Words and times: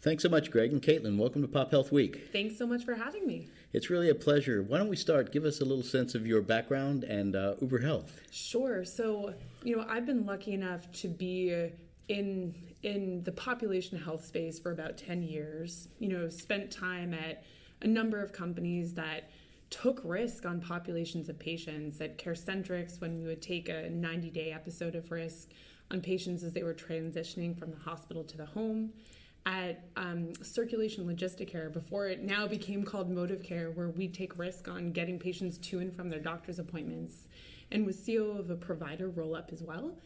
Thanks 0.00 0.22
so 0.22 0.28
much, 0.28 0.52
Greg 0.52 0.70
and 0.70 0.80
Caitlin. 0.80 1.18
Welcome 1.18 1.42
to 1.42 1.48
Pop 1.48 1.72
Health 1.72 1.90
Week. 1.90 2.28
Thanks 2.30 2.56
so 2.56 2.68
much 2.68 2.84
for 2.84 2.94
having 2.94 3.26
me. 3.26 3.48
It's 3.72 3.90
really 3.90 4.10
a 4.10 4.14
pleasure. 4.14 4.62
Why 4.62 4.78
don't 4.78 4.86
we 4.86 4.94
start? 4.94 5.32
Give 5.32 5.44
us 5.44 5.60
a 5.60 5.64
little 5.64 5.82
sense 5.82 6.14
of 6.14 6.24
your 6.24 6.40
background 6.40 7.02
and 7.02 7.34
uh, 7.34 7.54
Uber 7.60 7.80
Health. 7.80 8.20
Sure. 8.30 8.84
So, 8.84 9.34
you 9.64 9.76
know, 9.76 9.84
I've 9.88 10.06
been 10.06 10.24
lucky 10.24 10.52
enough 10.52 10.92
to 11.00 11.08
be 11.08 11.72
in 12.08 12.54
in 12.82 13.22
the 13.22 13.32
population 13.32 13.98
health 13.98 14.24
space 14.24 14.58
for 14.60 14.70
about 14.70 14.96
10 14.96 15.22
years 15.22 15.88
you 15.98 16.08
know 16.08 16.28
spent 16.28 16.70
time 16.70 17.12
at 17.12 17.42
a 17.82 17.86
number 17.86 18.22
of 18.22 18.32
companies 18.32 18.94
that 18.94 19.28
took 19.70 20.00
risk 20.04 20.46
on 20.46 20.60
populations 20.60 21.28
of 21.28 21.38
patients. 21.38 22.00
At 22.00 22.18
CareCentrix 22.18 23.00
when 23.00 23.18
we 23.18 23.26
would 23.26 23.42
take 23.42 23.68
a 23.68 23.88
90 23.90 24.30
day 24.30 24.52
episode 24.52 24.94
of 24.94 25.10
risk 25.10 25.50
on 25.90 26.00
patients 26.00 26.42
as 26.42 26.52
they 26.52 26.62
were 26.62 26.74
transitioning 26.74 27.58
from 27.58 27.70
the 27.70 27.78
hospital 27.78 28.24
to 28.24 28.36
the 28.36 28.46
home. 28.46 28.92
At 29.44 29.84
um, 29.96 30.32
circulation 30.42 31.06
LogistiCare 31.06 31.72
before 31.72 32.08
it 32.08 32.22
now 32.22 32.48
became 32.48 32.82
called 32.82 33.08
ModivCare 33.08 33.74
where 33.74 33.90
we 33.90 34.08
take 34.08 34.38
risk 34.38 34.66
on 34.66 34.90
getting 34.90 35.18
patients 35.20 35.58
to 35.58 35.78
and 35.78 35.94
from 35.94 36.08
their 36.08 36.18
doctor's 36.18 36.58
appointments 36.58 37.28
and 37.70 37.86
was 37.86 37.96
ceo 37.96 38.38
of 38.38 38.50
a 38.50 38.56
provider 38.56 39.08
roll 39.08 39.36
up 39.36 39.50
as 39.52 39.62
well 39.62 39.96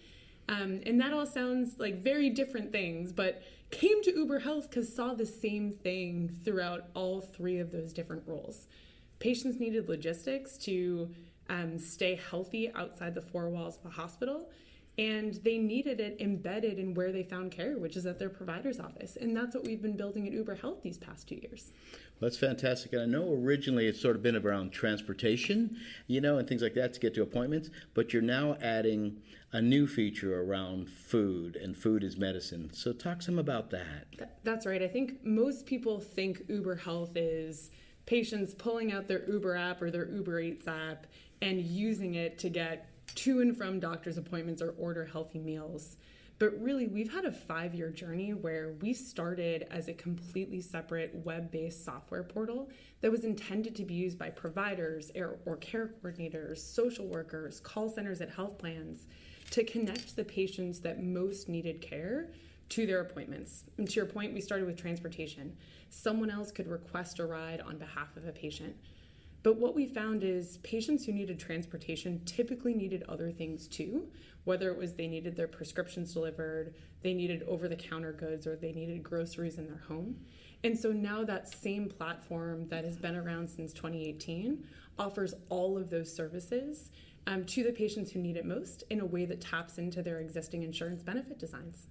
um, 0.50 0.80
and 0.84 1.00
that 1.00 1.12
all 1.12 1.26
sounds 1.26 1.78
like 1.78 2.02
very 2.02 2.28
different 2.28 2.72
things, 2.72 3.12
but 3.12 3.40
came 3.70 4.02
to 4.02 4.12
Uber 4.12 4.40
Health 4.40 4.68
because 4.68 4.92
saw 4.92 5.14
the 5.14 5.24
same 5.24 5.70
thing 5.70 6.28
throughout 6.44 6.86
all 6.94 7.20
three 7.20 7.60
of 7.60 7.70
those 7.70 7.92
different 7.92 8.24
roles. 8.26 8.66
Patients 9.20 9.60
needed 9.60 9.88
logistics 9.88 10.58
to 10.58 11.14
um, 11.48 11.78
stay 11.78 12.18
healthy 12.30 12.72
outside 12.74 13.14
the 13.14 13.22
four 13.22 13.48
walls 13.48 13.76
of 13.76 13.86
a 13.86 13.94
hospital, 13.94 14.50
and 14.98 15.34
they 15.44 15.56
needed 15.58 16.00
it 16.00 16.20
embedded 16.20 16.78
in 16.78 16.94
where 16.94 17.12
they 17.12 17.22
found 17.22 17.52
care, 17.52 17.78
which 17.78 17.96
is 17.96 18.06
at 18.06 18.18
their 18.18 18.28
provider's 18.28 18.78
office. 18.78 19.16
And 19.16 19.36
that's 19.36 19.54
what 19.54 19.64
we've 19.64 19.80
been 19.80 19.96
building 19.96 20.26
at 20.26 20.32
Uber 20.32 20.56
Health 20.56 20.82
these 20.82 20.98
past 20.98 21.28
two 21.28 21.36
years. 21.36 21.72
That's 22.20 22.36
fantastic. 22.36 22.92
And 22.92 23.02
I 23.02 23.06
know 23.06 23.32
originally 23.32 23.86
it's 23.86 24.00
sort 24.00 24.14
of 24.14 24.22
been 24.22 24.36
around 24.36 24.72
transportation, 24.72 25.78
you 26.06 26.20
know, 26.20 26.36
and 26.36 26.46
things 26.46 26.60
like 26.60 26.74
that 26.74 26.92
to 26.94 27.00
get 27.00 27.14
to 27.14 27.22
appointments, 27.22 27.70
but 27.94 28.12
you're 28.12 28.20
now 28.20 28.58
adding 28.60 29.22
a 29.52 29.60
new 29.60 29.86
feature 29.86 30.42
around 30.42 30.88
food, 30.88 31.56
and 31.56 31.76
food 31.76 32.04
is 32.04 32.16
medicine. 32.16 32.70
So 32.72 32.92
talk 32.92 33.22
some 33.22 33.38
about 33.38 33.70
that. 33.70 34.30
That's 34.44 34.66
right. 34.66 34.82
I 34.82 34.88
think 34.88 35.24
most 35.24 35.66
people 35.66 35.98
think 35.98 36.42
Uber 36.48 36.76
Health 36.76 37.16
is 37.16 37.70
patients 38.06 38.54
pulling 38.54 38.92
out 38.92 39.08
their 39.08 39.28
Uber 39.28 39.56
app 39.56 39.82
or 39.82 39.90
their 39.90 40.08
Uber 40.08 40.40
Eats 40.40 40.68
app 40.68 41.06
and 41.42 41.60
using 41.60 42.14
it 42.14 42.38
to 42.38 42.48
get 42.50 42.89
to 43.16 43.40
and 43.40 43.56
from 43.56 43.80
doctor's 43.80 44.18
appointments 44.18 44.62
or 44.62 44.70
order 44.78 45.04
healthy 45.04 45.38
meals. 45.38 45.96
But 46.38 46.58
really, 46.58 46.86
we've 46.86 47.12
had 47.12 47.26
a 47.26 47.32
five 47.32 47.74
year 47.74 47.90
journey 47.90 48.32
where 48.32 48.72
we 48.80 48.94
started 48.94 49.66
as 49.70 49.88
a 49.88 49.92
completely 49.92 50.62
separate 50.62 51.14
web 51.14 51.50
based 51.50 51.84
software 51.84 52.22
portal 52.22 52.70
that 53.02 53.10
was 53.10 53.24
intended 53.24 53.76
to 53.76 53.84
be 53.84 53.92
used 53.92 54.18
by 54.18 54.30
providers 54.30 55.12
or 55.14 55.56
care 55.58 55.90
coordinators, 56.02 56.58
social 56.58 57.06
workers, 57.06 57.60
call 57.60 57.90
centers 57.90 58.22
at 58.22 58.30
health 58.30 58.56
plans 58.56 59.06
to 59.50 59.64
connect 59.64 60.16
the 60.16 60.24
patients 60.24 60.80
that 60.80 61.02
most 61.02 61.48
needed 61.48 61.82
care 61.82 62.30
to 62.70 62.86
their 62.86 63.00
appointments. 63.00 63.64
And 63.76 63.88
to 63.88 63.96
your 63.96 64.06
point, 64.06 64.32
we 64.32 64.40
started 64.40 64.66
with 64.66 64.76
transportation. 64.76 65.56
Someone 65.90 66.30
else 66.30 66.52
could 66.52 66.68
request 66.68 67.18
a 67.18 67.26
ride 67.26 67.60
on 67.60 67.76
behalf 67.76 68.16
of 68.16 68.26
a 68.26 68.32
patient. 68.32 68.76
But 69.42 69.56
what 69.56 69.74
we 69.74 69.86
found 69.86 70.22
is 70.22 70.58
patients 70.58 71.06
who 71.06 71.12
needed 71.12 71.38
transportation 71.38 72.22
typically 72.26 72.74
needed 72.74 73.04
other 73.08 73.30
things 73.30 73.66
too, 73.66 74.08
whether 74.44 74.70
it 74.70 74.76
was 74.76 74.94
they 74.94 75.06
needed 75.06 75.36
their 75.36 75.48
prescriptions 75.48 76.12
delivered, 76.12 76.74
they 77.02 77.14
needed 77.14 77.42
over 77.44 77.66
the 77.66 77.76
counter 77.76 78.12
goods, 78.12 78.46
or 78.46 78.56
they 78.56 78.72
needed 78.72 79.02
groceries 79.02 79.58
in 79.58 79.66
their 79.66 79.82
home. 79.88 80.16
And 80.62 80.78
so 80.78 80.92
now 80.92 81.24
that 81.24 81.48
same 81.48 81.88
platform 81.88 82.68
that 82.68 82.84
has 82.84 82.96
been 82.96 83.16
around 83.16 83.48
since 83.48 83.72
2018 83.72 84.66
offers 84.98 85.32
all 85.48 85.78
of 85.78 85.88
those 85.88 86.14
services 86.14 86.90
um, 87.26 87.44
to 87.46 87.62
the 87.62 87.72
patients 87.72 88.10
who 88.12 88.18
need 88.18 88.36
it 88.36 88.44
most 88.44 88.84
in 88.90 89.00
a 89.00 89.06
way 89.06 89.24
that 89.24 89.40
taps 89.40 89.78
into 89.78 90.02
their 90.02 90.20
existing 90.20 90.62
insurance 90.62 91.02
benefit 91.02 91.38
designs. 91.38 91.86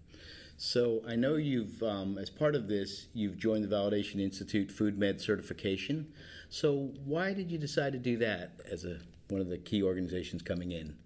So 0.57 1.01
I 1.07 1.15
know 1.15 1.35
you've, 1.35 1.81
um, 1.81 2.17
as 2.17 2.29
part 2.29 2.53
of 2.53 2.67
this, 2.67 3.07
you've 3.13 3.37
joined 3.37 3.63
the 3.63 3.73
Validation 3.73 4.19
Institute 4.19 4.69
Food 4.69 4.99
Med 4.99 5.21
certification. 5.21 6.11
So 6.49 6.91
why 7.05 7.33
did 7.33 7.51
you 7.51 7.57
decide 7.57 7.93
to 7.93 7.99
do 7.99 8.17
that 8.17 8.59
as 8.69 8.83
a 8.83 8.97
one 9.29 9.41
of 9.41 9.47
the 9.47 9.57
key 9.57 9.83
organizations 9.83 10.41
coming 10.41 10.71
in? 10.71 10.97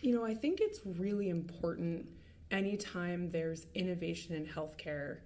You 0.00 0.14
know, 0.14 0.24
I 0.24 0.34
think 0.34 0.60
it's 0.60 0.80
really 0.84 1.28
important 1.28 2.06
anytime 2.50 3.28
there's 3.30 3.66
innovation 3.74 4.36
in 4.36 4.46
healthcare 4.46 5.18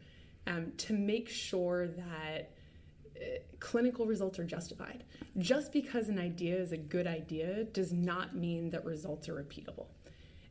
um, 0.47 0.73
to 0.79 0.93
make 0.93 1.29
sure 1.29 1.89
that 1.89 2.51
uh, 3.17 3.25
clinical 3.61 4.07
results 4.07 4.39
are 4.39 4.45
justified. 4.45 5.05
Just 5.39 5.73
because 5.73 6.09
an 6.09 6.19
idea 6.19 6.57
is 6.57 6.73
a 6.73 6.77
good 6.77 7.07
idea 7.07 7.65
does 7.65 7.93
not 7.93 8.37
mean 8.37 8.71
that 8.71 8.85
results 8.85 9.29
are 9.29 9.35
repeatable. 9.35 9.87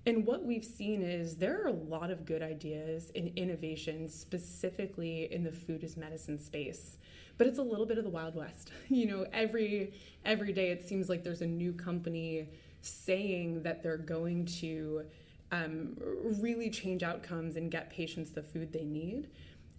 And 0.05 0.25
what 0.25 0.45
we've 0.45 0.63
seen 0.63 1.01
is 1.01 1.37
there 1.37 1.63
are 1.63 1.67
a 1.67 1.73
lot 1.73 2.11
of 2.11 2.25
good 2.25 2.43
ideas 2.43 3.11
and 3.15 3.31
innovations 3.35 4.13
specifically 4.13 5.31
in 5.31 5.43
the 5.43 5.51
food 5.51 5.83
as 5.83 5.97
medicine 5.97 6.37
space. 6.39 6.97
But 7.37 7.47
it's 7.47 7.57
a 7.57 7.63
little 7.63 7.85
bit 7.87 7.97
of 7.97 8.03
the 8.03 8.09
wild 8.09 8.35
west. 8.35 8.71
You 8.89 9.07
know, 9.07 9.25
every 9.33 9.93
every 10.23 10.53
day 10.53 10.69
it 10.69 10.87
seems 10.87 11.09
like 11.09 11.23
there's 11.23 11.41
a 11.41 11.47
new 11.47 11.73
company 11.73 12.49
saying 12.81 13.63
that 13.63 13.81
they're 13.81 13.97
going 13.97 14.45
to 14.45 15.05
um, 15.51 15.97
really 16.41 16.69
change 16.69 17.01
outcomes 17.03 17.55
and 17.55 17.71
get 17.71 17.89
patients 17.89 18.29
the 18.31 18.43
food 18.43 18.71
they 18.71 18.83
need. 18.85 19.29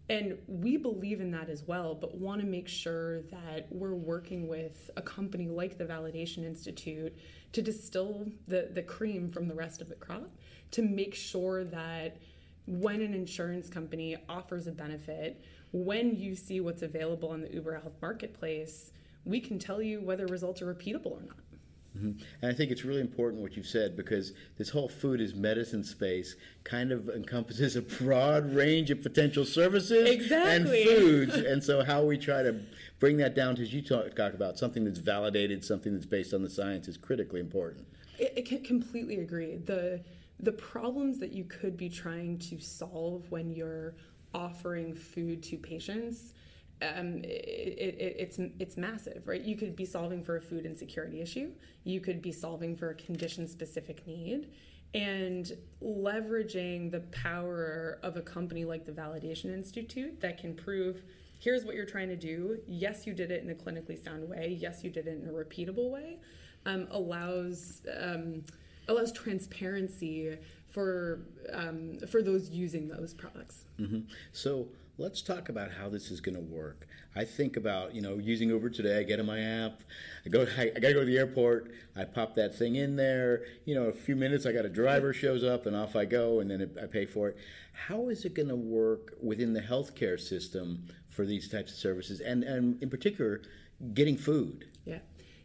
And 0.09 0.39
we 0.47 0.77
believe 0.77 1.21
in 1.21 1.33
that 1.33 1.49
as 1.49 1.65
well, 1.67 1.95
but 1.95 2.17
want 2.17 2.41
to 2.41 2.47
make 2.47 2.69
sure 2.69 3.23
that 3.23 3.67
we're 3.71 3.95
working 3.95 4.47
with 4.47 4.89
a 4.97 5.03
company 5.03 5.49
like 5.49 5.79
the 5.79 5.85
Validation 5.85 6.45
Institute 6.45 7.17
to 7.53 7.63
distill 7.63 8.29
the, 8.47 8.69
the 8.73 8.83
cream 8.83 9.29
from 9.29 9.49
the 9.49 9.55
rest 9.55 9.81
of 9.81 9.89
the 9.89 9.97
crop 9.97 10.31
to 10.73 10.83
make 10.83 11.15
sure 11.15 11.65
that 11.65 12.19
when 12.67 13.01
an 13.01 13.15
insurance 13.15 13.69
company 13.69 14.17
offers 14.29 14.67
a 14.67 14.73
benefit, 14.73 15.43
when 15.73 16.17
you 16.17 16.37
see 16.37 16.61
what's 16.61 16.83
available 16.83 17.31
on 17.31 17.41
the 17.41 17.53
Uber 17.53 17.75
Health 17.75 17.97
Marketplace, 18.01 18.93
we 19.25 19.41
can 19.41 19.59
tell 19.59 19.83
you 19.83 20.01
whether 20.01 20.27
results 20.27 20.63
are 20.63 20.73
repeatable 20.73 21.13
or 21.13 21.23
not. 21.23 21.37
Mm-hmm. 21.97 22.23
And 22.43 22.53
I 22.53 22.55
think 22.55 22.71
it's 22.71 22.85
really 22.85 23.01
important 23.01 23.43
what 23.43 23.57
you've 23.57 23.67
said 23.67 23.97
because 23.97 24.33
this 24.59 24.69
whole 24.69 24.89
food 24.89 25.21
is 25.21 25.35
medicine 25.35 25.83
space 25.83 26.37
kind 26.65 26.93
of 26.93 27.09
encompasses 27.09 27.77
a 27.77 27.83
broad 27.83 28.53
range 28.55 28.91
of 28.91 29.03
potential 29.03 29.45
services 29.45 30.09
exactly. 30.09 30.55
and 30.55 30.69
foods. 30.69 31.35
and 31.37 31.63
so, 31.63 31.85
how 31.85 32.03
we 32.03 32.19
try 32.19 32.43
to 32.43 32.61
bring 32.99 33.17
that 33.19 33.35
down 33.35 33.57
to, 33.57 33.63
as 33.63 33.73
you 33.73 33.83
talk, 33.83 34.15
talk 34.15 34.35
about, 34.35 34.59
something 34.59 34.85
that's 34.85 34.99
validated, 34.99 35.65
something 35.65 35.95
that's 35.95 36.07
based 36.07 36.35
on 36.35 36.43
the 36.43 36.51
science 36.51 36.89
is 36.89 36.97
critically 36.97 37.41
important. 37.41 37.87
I, 38.21 38.31
I 38.37 38.61
completely 38.65 39.21
agree. 39.21 39.57
The 39.57 40.03
the 40.39 40.53
problems 40.53 41.19
that 41.21 41.33
you 41.33 41.45
could 41.45 41.79
be 41.79 41.89
trying 41.89 42.39
to 42.39 42.59
solve 42.59 43.31
when 43.31 43.51
you're 43.51 43.95
offering 44.35 44.95
food 44.95 45.43
to 45.43 45.57
patients 45.57 46.35
um, 46.83 47.23
it, 47.25 47.97
it, 47.99 48.17
it's 48.19 48.39
it's 48.59 48.77
massive, 48.77 49.23
right? 49.27 49.41
You 49.41 49.57
could 49.57 49.75
be 49.75 49.87
solving 49.87 50.23
for 50.23 50.37
a 50.37 50.41
food 50.41 50.67
insecurity 50.67 51.21
issue. 51.21 51.53
You 51.85 52.01
could 52.01 52.21
be 52.21 52.33
solving 52.33 52.77
for 52.77 52.91
a 52.91 52.95
condition 52.95 53.49
specific 53.49 54.07
need, 54.07 54.51
and 54.95 55.53
leveraging 55.83 56.91
the 56.91 57.01
power 57.01 57.99
of 58.03 58.17
a 58.17 58.23
company 58.23 58.65
like 58.65 58.85
the 58.85 58.93
Validation 58.93 59.55
Institute 59.55 60.21
that 60.21 60.39
can 60.39 60.55
prove 60.55 61.03
here's 61.39 61.65
what 61.65 61.75
you're 61.75 61.87
trying 61.87 62.09
to 62.09 62.17
do. 62.17 62.59
Yes, 62.67 63.07
you 63.07 63.15
did 63.15 63.31
it 63.31 63.43
in 63.43 63.51
a 63.51 63.55
clinically 63.55 64.03
sound 64.03 64.29
way. 64.29 64.57
Yes, 64.59 64.83
you 64.85 64.91
did 64.91 65.07
it 65.07 65.23
in 65.23 65.29
a 65.29 65.33
repeatable 65.33 65.91
way. 65.91 66.19
Um, 66.67 66.89
allows 66.91 67.83
um, 67.99 68.43
allows 68.89 69.13
transparency 69.13 70.37
for 70.69 71.21
um, 71.53 71.99
for 72.11 72.23
those 72.23 72.51
using 72.51 72.89
those 72.89 73.15
products. 73.15 73.65
Mm-hmm. 73.81 74.01
So 74.33 74.69
let's 74.99 75.21
talk 75.21 75.49
about 75.49 75.73
how 75.73 75.89
this 75.89 76.11
is 76.11 76.21
going 76.21 76.35
to 76.35 76.41
work. 76.41 76.87
I 77.15 77.25
think 77.25 77.57
about 77.57 77.95
you 77.95 78.03
know 78.03 78.19
using 78.19 78.49
Uber 78.51 78.71
today. 78.71 78.99
I 78.99 79.03
get 79.03 79.19
in 79.19 79.27
my 79.27 79.41
app. 79.41 79.83
I 80.25 80.29
go. 80.29 80.47
I, 80.59 80.73
I 80.75 80.81
got 80.81 80.89
to 80.89 80.95
go 80.95 81.01
to 81.01 81.07
the 81.07 81.19
airport. 81.19 81.71
I 81.95 82.05
pop 82.05 82.35
that 82.37 82.55
thing 82.55 82.77
in 82.77 82.97
there. 82.97 83.45
You 83.65 83.75
know, 83.75 83.85
a 83.85 83.93
few 83.93 84.17
minutes. 84.17 84.47
I 84.47 84.53
got 84.53 84.65
a 84.65 84.71
driver 84.71 85.13
shows 85.13 85.45
up, 85.45 85.67
and 85.67 85.77
off 85.77 85.97
I 85.97 86.05
go, 86.05 86.41
and 86.41 86.51
then 86.51 86.61
it, 86.61 86.77
I 86.83 86.87
pay 86.87 87.07
for 87.07 87.29
it. 87.29 87.37
How 87.73 88.09
is 88.09 88.25
it 88.25 88.35
going 88.35 88.49
to 88.49 88.57
work 88.57 89.15
within 89.23 89.53
the 89.53 89.61
healthcare 89.61 90.19
system 90.19 90.87
for 91.09 91.25
these 91.25 91.49
types 91.49 91.73
of 91.73 91.79
services, 91.79 92.21
and 92.21 92.45
and 92.45 92.83
in 92.83 92.91
particular, 92.91 93.43
getting 93.95 94.17
food? 94.17 94.67
Yeah. 94.85 94.99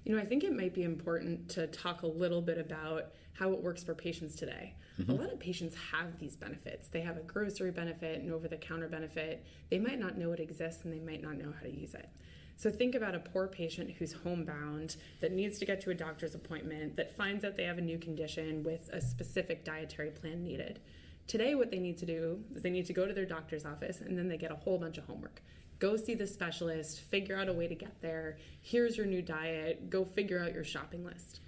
You 0.03 0.15
know, 0.15 0.21
I 0.21 0.25
think 0.25 0.43
it 0.43 0.55
might 0.55 0.73
be 0.73 0.83
important 0.83 1.47
to 1.49 1.67
talk 1.67 2.01
a 2.01 2.07
little 2.07 2.41
bit 2.41 2.57
about 2.57 3.11
how 3.33 3.51
it 3.51 3.61
works 3.61 3.83
for 3.83 3.93
patients 3.93 4.35
today. 4.35 4.73
Mm-hmm. 5.01 5.11
A 5.11 5.15
lot 5.15 5.33
of 5.33 5.39
patients 5.39 5.75
have 5.91 6.19
these 6.19 6.35
benefits. 6.35 6.87
They 6.87 7.01
have 7.01 7.17
a 7.17 7.21
grocery 7.21 7.71
benefit, 7.71 8.21
an 8.21 8.31
over 8.31 8.47
the 8.47 8.57
counter 8.57 8.87
benefit. 8.87 9.43
They 9.69 9.79
might 9.79 9.99
not 9.99 10.17
know 10.17 10.31
it 10.31 10.39
exists 10.39 10.83
and 10.83 10.93
they 10.93 10.99
might 10.99 11.21
not 11.21 11.37
know 11.37 11.51
how 11.51 11.63
to 11.63 11.71
use 11.71 11.93
it. 11.95 12.09
So 12.57 12.69
think 12.69 12.93
about 12.93 13.15
a 13.15 13.19
poor 13.19 13.47
patient 13.47 13.89
who's 13.97 14.13
homebound 14.13 14.97
that 15.19 15.31
needs 15.31 15.57
to 15.59 15.65
get 15.65 15.81
to 15.81 15.89
a 15.89 15.95
doctor's 15.95 16.35
appointment 16.35 16.95
that 16.95 17.15
finds 17.15 17.43
out 17.43 17.57
they 17.57 17.63
have 17.63 17.79
a 17.79 17.81
new 17.81 17.97
condition 17.97 18.61
with 18.63 18.87
a 18.93 19.01
specific 19.01 19.65
dietary 19.65 20.11
plan 20.11 20.43
needed. 20.43 20.79
Today, 21.25 21.55
what 21.55 21.71
they 21.71 21.79
need 21.79 21.97
to 21.97 22.05
do 22.05 22.43
is 22.53 22.61
they 22.61 22.69
need 22.69 22.85
to 22.85 22.93
go 22.93 23.07
to 23.07 23.13
their 23.13 23.25
doctor's 23.25 23.65
office 23.65 24.01
and 24.01 24.15
then 24.15 24.27
they 24.27 24.37
get 24.37 24.51
a 24.51 24.55
whole 24.55 24.77
bunch 24.77 24.99
of 24.99 25.05
homework. 25.05 25.41
Go 25.79 25.95
see 25.95 26.13
the 26.13 26.27
specialist, 26.27 27.01
figure 27.01 27.35
out 27.35 27.49
a 27.49 27.53
way 27.53 27.67
to 27.67 27.73
get 27.73 27.99
there. 28.01 28.37
Here's 28.61 28.95
your 28.95 29.07
new 29.07 29.23
diet, 29.23 29.89
go 29.89 30.05
figure 30.05 30.39
out 30.39 30.53
your 30.53 30.63
shopping 30.63 31.03
list. 31.03 31.39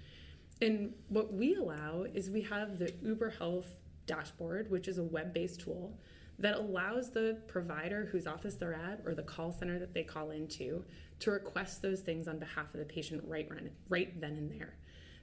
And 0.60 0.94
what 1.08 1.32
we 1.32 1.54
allow 1.54 2.06
is 2.14 2.30
we 2.30 2.42
have 2.42 2.78
the 2.78 2.92
Uber 3.02 3.30
Health 3.30 3.66
dashboard, 4.06 4.70
which 4.70 4.88
is 4.88 4.98
a 4.98 5.02
web 5.02 5.34
based 5.34 5.60
tool 5.60 5.98
that 6.38 6.56
allows 6.56 7.10
the 7.10 7.38
provider 7.46 8.06
whose 8.10 8.26
office 8.26 8.54
they're 8.54 8.74
at 8.74 9.00
or 9.04 9.14
the 9.14 9.22
call 9.22 9.52
center 9.52 9.78
that 9.78 9.94
they 9.94 10.02
call 10.02 10.30
into 10.30 10.84
to 11.20 11.30
request 11.30 11.80
those 11.80 12.00
things 12.00 12.26
on 12.26 12.38
behalf 12.38 12.72
of 12.74 12.80
the 12.80 12.86
patient 12.86 13.22
right, 13.26 13.48
right 13.88 14.20
then 14.20 14.32
and 14.32 14.50
there. 14.50 14.74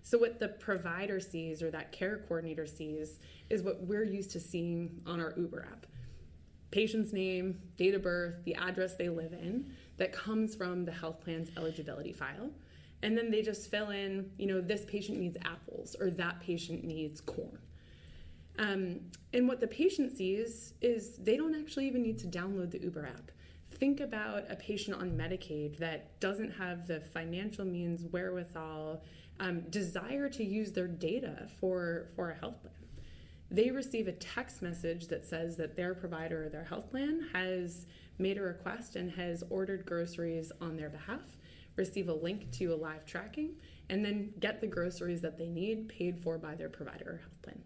So, 0.03 0.17
what 0.17 0.39
the 0.39 0.47
provider 0.47 1.19
sees 1.19 1.61
or 1.61 1.69
that 1.71 1.91
care 1.91 2.17
coordinator 2.27 2.65
sees 2.65 3.19
is 3.49 3.61
what 3.61 3.81
we're 3.83 4.03
used 4.03 4.31
to 4.31 4.39
seeing 4.39 5.01
on 5.05 5.19
our 5.19 5.33
Uber 5.37 5.67
app 5.69 5.85
patient's 6.71 7.11
name, 7.11 7.59
date 7.77 7.93
of 7.93 8.01
birth, 8.01 8.35
the 8.45 8.55
address 8.55 8.95
they 8.95 9.09
live 9.09 9.33
in 9.33 9.73
that 9.97 10.13
comes 10.13 10.55
from 10.55 10.85
the 10.85 10.91
health 10.91 11.19
plan's 11.21 11.49
eligibility 11.57 12.13
file 12.13 12.49
and 13.03 13.17
then 13.17 13.31
they 13.31 13.41
just 13.41 13.69
fill 13.69 13.89
in 13.89 14.31
you 14.37 14.47
know 14.47 14.61
this 14.61 14.85
patient 14.85 15.17
needs 15.17 15.37
apples 15.43 15.95
or 15.99 16.09
that 16.11 16.39
patient 16.39 16.83
needs 16.83 17.21
corn. 17.21 17.59
Um, 18.59 18.99
and 19.33 19.47
what 19.47 19.59
the 19.59 19.67
patient 19.67 20.15
sees 20.15 20.73
is 20.81 21.17
they 21.17 21.37
don't 21.37 21.55
actually 21.55 21.87
even 21.87 22.03
need 22.03 22.19
to 22.19 22.27
download 22.27 22.71
the 22.71 22.81
uber 22.81 23.05
app. 23.05 23.31
Think 23.69 24.01
about 24.01 24.51
a 24.51 24.55
patient 24.55 24.97
on 24.97 25.11
medicaid 25.11 25.77
that 25.77 26.19
doesn't 26.19 26.51
have 26.51 26.85
the 26.85 26.99
financial 26.99 27.65
means 27.65 28.05
wherewithal 28.11 29.01
um, 29.39 29.61
desire 29.69 30.29
to 30.29 30.43
use 30.43 30.71
their 30.73 30.87
data 30.87 31.47
for 31.59 32.09
for 32.15 32.31
a 32.31 32.35
health 32.35 32.61
plan. 32.61 32.73
They 33.49 33.71
receive 33.71 34.07
a 34.07 34.13
text 34.13 34.61
message 34.61 35.07
that 35.07 35.25
says 35.25 35.57
that 35.57 35.75
their 35.75 35.93
provider 35.93 36.45
or 36.45 36.49
their 36.49 36.63
health 36.63 36.89
plan 36.91 37.27
has 37.33 37.85
made 38.17 38.37
a 38.37 38.41
request 38.41 38.95
and 38.95 39.11
has 39.11 39.43
ordered 39.49 39.85
groceries 39.85 40.51
on 40.61 40.77
their 40.77 40.89
behalf 40.89 41.37
receive 41.75 42.09
a 42.09 42.13
link 42.13 42.51
to 42.51 42.73
a 42.73 42.75
live 42.75 43.05
tracking, 43.05 43.55
and 43.89 44.03
then 44.03 44.33
get 44.39 44.61
the 44.61 44.67
groceries 44.67 45.21
that 45.21 45.37
they 45.37 45.47
need 45.47 45.89
paid 45.89 46.19
for 46.21 46.37
by 46.37 46.55
their 46.55 46.69
provider 46.69 47.11
or 47.11 47.17
health 47.17 47.41
plan. 47.41 47.61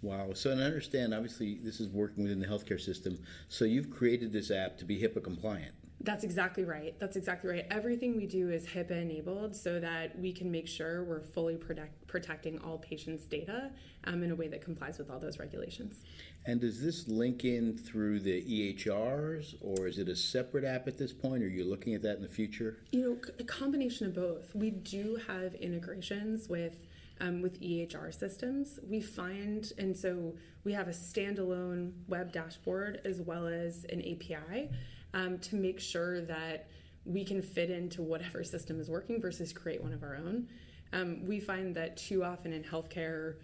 Wow. 0.00 0.32
So, 0.34 0.50
and 0.50 0.60
I 0.60 0.64
understand, 0.64 1.12
obviously, 1.12 1.58
this 1.62 1.80
is 1.80 1.88
working 1.88 2.22
within 2.22 2.38
the 2.38 2.46
healthcare 2.46 2.80
system. 2.80 3.18
So, 3.48 3.64
you've 3.64 3.90
created 3.90 4.32
this 4.32 4.50
app 4.50 4.78
to 4.78 4.84
be 4.84 5.00
HIPAA 5.00 5.24
compliant. 5.24 5.74
That's 6.00 6.22
exactly 6.22 6.64
right. 6.64 6.94
That's 7.00 7.16
exactly 7.16 7.50
right. 7.50 7.66
Everything 7.70 8.16
we 8.16 8.26
do 8.26 8.50
is 8.50 8.66
HIPAA 8.66 9.02
enabled 9.02 9.56
so 9.56 9.80
that 9.80 10.16
we 10.18 10.32
can 10.32 10.50
make 10.50 10.68
sure 10.68 11.02
we're 11.02 11.22
fully 11.22 11.56
protect, 11.56 12.06
protecting 12.06 12.60
all 12.60 12.78
patients' 12.78 13.24
data 13.24 13.70
um, 14.04 14.22
in 14.22 14.30
a 14.30 14.34
way 14.34 14.46
that 14.48 14.62
complies 14.62 14.98
with 14.98 15.10
all 15.10 15.18
those 15.18 15.40
regulations. 15.40 16.04
And 16.46 16.60
does 16.60 16.80
this 16.80 17.08
link 17.08 17.44
in 17.44 17.76
through 17.76 18.20
the 18.20 18.42
EHRs 18.42 19.56
or 19.60 19.88
is 19.88 19.98
it 19.98 20.08
a 20.08 20.14
separate 20.14 20.64
app 20.64 20.86
at 20.86 20.98
this 20.98 21.12
point? 21.12 21.42
Are 21.42 21.48
you 21.48 21.64
looking 21.64 21.94
at 21.94 22.02
that 22.02 22.16
in 22.16 22.22
the 22.22 22.28
future? 22.28 22.78
You 22.92 23.00
know, 23.02 23.32
a 23.40 23.44
combination 23.44 24.06
of 24.06 24.14
both. 24.14 24.54
We 24.54 24.70
do 24.70 25.20
have 25.26 25.54
integrations 25.54 26.48
with 26.48 26.86
um, 27.20 27.42
with 27.42 27.60
EHR 27.60 28.16
systems. 28.16 28.78
We 28.88 29.00
find, 29.00 29.72
and 29.76 29.96
so 29.96 30.36
we 30.62 30.72
have 30.74 30.86
a 30.86 30.92
standalone 30.92 31.92
web 32.06 32.32
dashboard 32.32 33.00
as 33.04 33.20
well 33.20 33.48
as 33.48 33.84
an 33.90 34.00
API 34.00 34.70
um, 35.14 35.38
to 35.38 35.56
make 35.56 35.80
sure 35.80 36.20
that 36.22 36.68
we 37.04 37.24
can 37.24 37.40
fit 37.40 37.70
into 37.70 38.02
whatever 38.02 38.44
system 38.44 38.80
is 38.80 38.90
working 38.90 39.20
versus 39.20 39.52
create 39.52 39.82
one 39.82 39.92
of 39.92 40.02
our 40.02 40.16
own. 40.16 40.48
Um, 40.92 41.26
we 41.26 41.40
find 41.40 41.74
that 41.74 41.96
too 41.96 42.24
often 42.24 42.52
in 42.52 42.62
healthcare, 42.62 43.36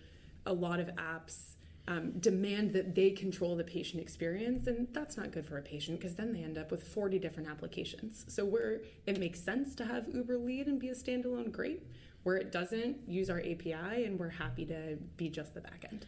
a 0.47 0.53
lot 0.53 0.81
of 0.81 0.89
apps 0.97 1.55
um, 1.87 2.13
demand 2.13 2.73
that 2.73 2.95
they 2.95 3.11
control 3.11 3.57
the 3.57 3.65
patient 3.65 4.01
experience, 4.01 4.67
and 4.67 4.89
that's 4.93 5.17
not 5.17 5.33
good 5.33 5.47
for 5.47 5.59
a 5.59 5.63
patient 5.63 6.01
because 6.01 6.15
then 6.15 6.33
they 6.33 6.43
end 6.43 6.57
up 6.57 6.71
with 6.71 6.87
40 6.89 7.19
different 7.19 7.49
applications. 7.49 8.25
So, 8.29 8.45
where 8.45 8.81
it 9.07 9.21
makes 9.21 9.41
sense 9.41 9.75
to 9.77 9.85
have 9.85 10.09
Uber 10.09 10.39
lead 10.39 10.67
and 10.67 10.79
be 10.79 10.89
a 10.89 10.95
standalone, 10.95 11.53
great. 11.53 11.83
Where 12.23 12.37
it 12.37 12.51
doesn't, 12.51 13.07
use 13.07 13.29
our 13.29 13.39
API, 13.41 14.05
and 14.05 14.19
we're 14.19 14.31
happy 14.31 14.65
to 14.67 14.97
be 15.19 15.29
just 15.29 15.53
the 15.53 15.61
backend 15.61 16.05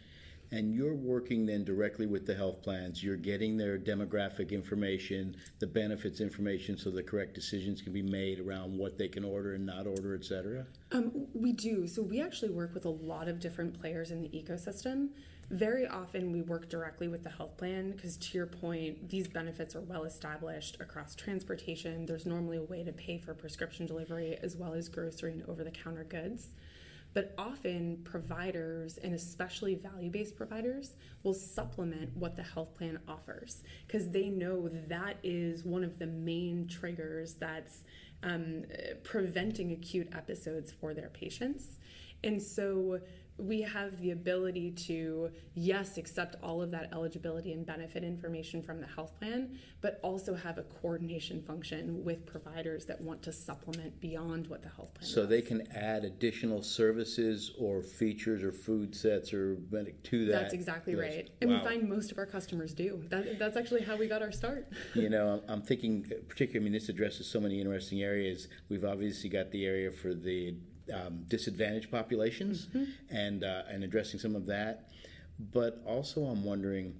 and 0.51 0.73
you're 0.73 0.95
working 0.95 1.45
then 1.45 1.63
directly 1.63 2.05
with 2.05 2.25
the 2.25 2.33
health 2.33 2.61
plans. 2.61 3.03
You're 3.03 3.17
getting 3.17 3.57
their 3.57 3.77
demographic 3.77 4.51
information, 4.51 5.35
the 5.59 5.67
benefits 5.67 6.21
information, 6.21 6.77
so 6.77 6.89
the 6.89 7.03
correct 7.03 7.33
decisions 7.33 7.81
can 7.81 7.93
be 7.93 8.01
made 8.01 8.39
around 8.39 8.77
what 8.77 8.97
they 8.97 9.07
can 9.07 9.23
order 9.23 9.55
and 9.55 9.65
not 9.65 9.87
order, 9.87 10.15
et 10.15 10.23
cetera? 10.23 10.65
Um, 10.91 11.27
we 11.33 11.51
do. 11.51 11.87
So 11.87 12.01
we 12.01 12.21
actually 12.21 12.51
work 12.51 12.73
with 12.73 12.85
a 12.85 12.89
lot 12.89 13.27
of 13.27 13.39
different 13.39 13.79
players 13.79 14.11
in 14.11 14.21
the 14.21 14.29
ecosystem. 14.29 15.09
Very 15.49 15.87
often 15.87 16.33
we 16.33 16.41
work 16.41 16.67
directly 16.69 17.07
with 17.07 17.23
the 17.23 17.29
health 17.29 17.55
plan 17.57 17.91
because, 17.91 18.17
to 18.17 18.37
your 18.37 18.47
point, 18.47 19.09
these 19.09 19.29
benefits 19.29 19.77
are 19.77 19.81
well 19.81 20.03
established 20.03 20.75
across 20.81 21.15
transportation. 21.15 22.05
There's 22.05 22.25
normally 22.25 22.57
a 22.57 22.63
way 22.63 22.83
to 22.83 22.91
pay 22.91 23.17
for 23.17 23.33
prescription 23.33 23.85
delivery 23.85 24.37
as 24.43 24.57
well 24.57 24.73
as 24.73 24.89
grocery 24.89 25.31
and 25.31 25.43
over 25.47 25.63
the 25.63 25.71
counter 25.71 26.03
goods. 26.03 26.49
But 27.17 27.33
often, 27.35 27.97
providers, 28.03 28.99
and 28.99 29.15
especially 29.15 29.73
value 29.73 30.11
based 30.11 30.35
providers, 30.35 30.91
will 31.23 31.33
supplement 31.33 32.15
what 32.15 32.35
the 32.35 32.43
health 32.43 32.75
plan 32.75 32.99
offers 33.07 33.63
because 33.87 34.11
they 34.11 34.29
know 34.29 34.69
that 34.87 35.17
is 35.23 35.65
one 35.65 35.83
of 35.83 35.97
the 35.97 36.05
main 36.05 36.67
triggers 36.67 37.33
that's 37.33 37.79
um, 38.21 38.65
preventing 39.01 39.71
acute 39.71 40.09
episodes 40.15 40.71
for 40.71 40.93
their 40.93 41.09
patients. 41.09 41.79
And 42.23 42.39
so, 42.39 42.99
we 43.37 43.61
have 43.61 43.99
the 44.01 44.11
ability 44.11 44.71
to, 44.71 45.29
yes, 45.53 45.97
accept 45.97 46.35
all 46.41 46.61
of 46.61 46.71
that 46.71 46.89
eligibility 46.91 47.53
and 47.53 47.65
benefit 47.65 48.03
information 48.03 48.61
from 48.63 48.79
the 48.81 48.87
health 48.87 49.17
plan, 49.19 49.57
but 49.81 49.99
also 50.01 50.33
have 50.33 50.57
a 50.57 50.63
coordination 50.63 51.41
function 51.43 52.03
with 52.03 52.25
providers 52.25 52.85
that 52.85 52.99
want 52.99 53.21
to 53.21 53.31
supplement 53.31 53.99
beyond 53.99 54.47
what 54.47 54.63
the 54.63 54.69
health 54.69 54.93
plan 54.95 55.07
So 55.07 55.21
does. 55.21 55.29
they 55.29 55.41
can 55.41 55.67
add 55.75 56.03
additional 56.03 56.63
services 56.63 57.51
or 57.59 57.83
features 57.83 58.43
or 58.43 58.51
food 58.51 58.95
sets 58.95 59.33
or 59.33 59.57
medic 59.69 60.01
to 60.05 60.25
that. 60.25 60.41
That's 60.41 60.53
exactly 60.53 60.95
list. 60.95 61.15
right. 61.15 61.29
And 61.41 61.51
wow. 61.51 61.57
we 61.59 61.63
find 61.63 61.89
most 61.89 62.11
of 62.11 62.17
our 62.17 62.25
customers 62.25 62.73
do. 62.73 63.03
That, 63.09 63.37
that's 63.37 63.55
actually 63.55 63.83
how 63.83 63.97
we 63.97 64.07
got 64.07 64.21
our 64.21 64.31
start. 64.31 64.67
you 64.95 65.09
know, 65.09 65.41
I'm 65.47 65.61
thinking, 65.61 66.05
particularly, 66.27 66.59
I 66.59 66.63
mean, 66.63 66.73
this 66.73 66.89
addresses 66.89 67.29
so 67.29 67.39
many 67.39 67.59
interesting 67.59 68.01
areas. 68.01 68.47
We've 68.69 68.85
obviously 68.85 69.29
got 69.29 69.51
the 69.51 69.65
area 69.65 69.91
for 69.91 70.13
the 70.15 70.55
um, 70.93 71.23
disadvantaged 71.27 71.91
populations 71.91 72.67
and 73.09 73.43
uh, 73.43 73.63
and 73.69 73.83
addressing 73.83 74.19
some 74.19 74.35
of 74.35 74.45
that. 74.47 74.89
But 75.53 75.81
also, 75.85 76.21
I'm 76.25 76.43
wondering, 76.43 76.95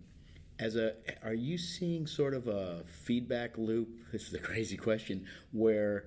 as 0.60 0.76
a, 0.76 0.94
are 1.24 1.34
you 1.34 1.58
seeing 1.58 2.06
sort 2.06 2.34
of 2.34 2.48
a 2.48 2.84
feedback 2.86 3.58
loop? 3.58 3.90
This 4.12 4.28
is 4.28 4.34
a 4.34 4.40
crazy 4.40 4.78
question 4.78 5.26
where 5.52 6.06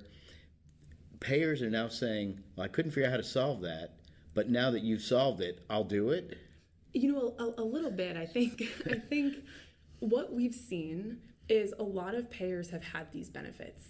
payers 1.19 1.63
are 1.63 1.71
now 1.71 1.89
saying, 1.89 2.41
"Well, 2.57 2.65
I 2.65 2.69
couldn't 2.69 2.93
figure 2.93 3.07
out 3.07 3.13
how 3.13 3.17
to 3.19 3.23
solve 3.23 3.63
that, 3.63 3.97
but 4.35 4.49
now 4.49 4.71
that 4.71 4.83
you've 4.83 5.03
solved 5.03 5.41
it, 5.41 5.65
I'll 5.69 5.85
do 5.85 6.11
it." 6.11 6.39
You 6.93 7.13
know, 7.13 7.35
a, 7.39 7.61
a 7.61 7.65
little 7.65 7.91
bit. 7.91 8.17
I 8.17 8.27
think. 8.27 8.63
I 8.91 8.95
think 8.97 9.37
what 10.01 10.33
we've 10.33 10.55
seen 10.55 11.19
is 11.49 11.75
a 11.79 11.83
lot 11.83 12.15
of 12.15 12.31
payers 12.31 12.71
have 12.71 12.85
had 12.85 13.11
these 13.13 13.29
benefits, 13.29 13.85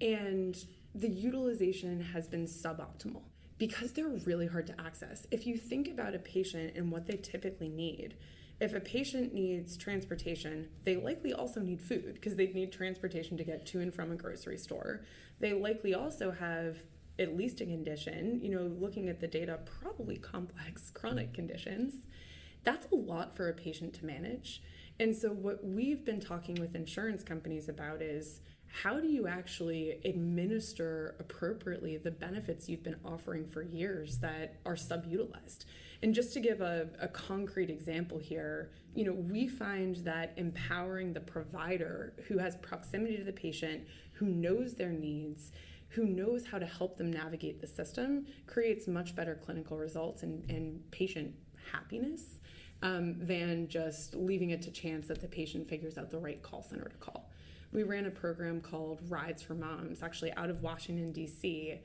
and 0.00 0.56
the 0.94 1.08
utilization 1.08 2.00
has 2.00 2.28
been 2.28 2.46
suboptimal 2.46 3.22
because 3.58 3.92
they're 3.92 4.08
really 4.08 4.46
hard 4.46 4.66
to 4.66 4.80
access. 4.80 5.26
If 5.30 5.46
you 5.46 5.56
think 5.56 5.88
about 5.88 6.14
a 6.14 6.18
patient 6.18 6.76
and 6.76 6.90
what 6.90 7.06
they 7.06 7.16
typically 7.16 7.68
need, 7.68 8.16
if 8.60 8.74
a 8.74 8.80
patient 8.80 9.34
needs 9.34 9.76
transportation, 9.76 10.68
they 10.84 10.96
likely 10.96 11.32
also 11.32 11.60
need 11.60 11.80
food 11.80 12.14
because 12.14 12.36
they 12.36 12.48
need 12.48 12.72
transportation 12.72 13.36
to 13.36 13.44
get 13.44 13.66
to 13.66 13.80
and 13.80 13.92
from 13.92 14.12
a 14.12 14.16
grocery 14.16 14.58
store. 14.58 15.04
They 15.40 15.52
likely 15.52 15.94
also 15.94 16.30
have 16.30 16.78
at 17.18 17.36
least 17.36 17.60
a 17.60 17.66
condition, 17.66 18.40
you 18.42 18.50
know, 18.50 18.62
looking 18.62 19.08
at 19.08 19.20
the 19.20 19.26
data, 19.26 19.58
probably 19.80 20.16
complex 20.16 20.90
chronic 20.94 21.34
conditions. 21.34 22.06
That's 22.64 22.86
a 22.92 22.94
lot 22.94 23.36
for 23.36 23.48
a 23.48 23.52
patient 23.52 23.94
to 23.94 24.06
manage. 24.06 24.62
And 25.00 25.16
so, 25.16 25.30
what 25.30 25.64
we've 25.64 26.04
been 26.04 26.20
talking 26.20 26.54
with 26.56 26.76
insurance 26.76 27.24
companies 27.24 27.68
about 27.68 28.02
is 28.02 28.40
how 28.72 28.98
do 28.98 29.06
you 29.06 29.26
actually 29.26 30.00
administer 30.02 31.14
appropriately 31.20 31.98
the 31.98 32.10
benefits 32.10 32.70
you've 32.70 32.82
been 32.82 32.96
offering 33.04 33.46
for 33.46 33.62
years 33.62 34.18
that 34.18 34.56
are 34.64 34.76
subutilized? 34.76 35.66
And 36.02 36.14
just 36.14 36.32
to 36.32 36.40
give 36.40 36.62
a, 36.62 36.88
a 36.98 37.06
concrete 37.06 37.68
example 37.68 38.18
here, 38.18 38.70
you 38.94 39.04
know, 39.04 39.12
we 39.12 39.46
find 39.46 39.96
that 39.96 40.32
empowering 40.38 41.12
the 41.12 41.20
provider 41.20 42.14
who 42.28 42.38
has 42.38 42.56
proximity 42.56 43.18
to 43.18 43.24
the 43.24 43.32
patient, 43.32 43.82
who 44.14 44.26
knows 44.26 44.74
their 44.74 44.90
needs, 44.90 45.52
who 45.90 46.06
knows 46.06 46.46
how 46.46 46.58
to 46.58 46.66
help 46.66 46.96
them 46.96 47.12
navigate 47.12 47.60
the 47.60 47.66
system, 47.66 48.26
creates 48.46 48.88
much 48.88 49.14
better 49.14 49.34
clinical 49.34 49.76
results 49.76 50.22
and, 50.22 50.48
and 50.50 50.90
patient 50.90 51.34
happiness 51.70 52.40
um, 52.82 53.16
than 53.18 53.68
just 53.68 54.14
leaving 54.14 54.50
it 54.50 54.62
to 54.62 54.70
chance 54.70 55.08
that 55.08 55.20
the 55.20 55.28
patient 55.28 55.68
figures 55.68 55.98
out 55.98 56.10
the 56.10 56.18
right 56.18 56.42
call 56.42 56.62
center 56.62 56.88
to 56.88 56.96
call. 56.96 57.28
We 57.72 57.84
ran 57.84 58.04
a 58.04 58.10
program 58.10 58.60
called 58.60 59.00
Rides 59.08 59.42
for 59.42 59.54
Moms, 59.54 60.02
actually 60.02 60.32
out 60.34 60.50
of 60.50 60.62
Washington, 60.62 61.10
D.C. 61.10 61.80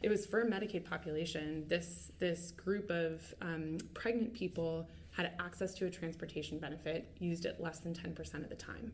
It 0.00 0.08
was 0.08 0.24
for 0.24 0.42
a 0.42 0.46
Medicaid 0.46 0.84
population. 0.84 1.64
This, 1.68 2.12
this 2.20 2.52
group 2.52 2.90
of 2.90 3.34
um, 3.40 3.78
pregnant 3.92 4.34
people 4.34 4.88
had 5.10 5.32
access 5.40 5.74
to 5.74 5.86
a 5.86 5.90
transportation 5.90 6.58
benefit, 6.58 7.08
used 7.18 7.44
it 7.44 7.60
less 7.60 7.80
than 7.80 7.92
10% 7.92 8.34
of 8.42 8.48
the 8.48 8.54
time. 8.54 8.92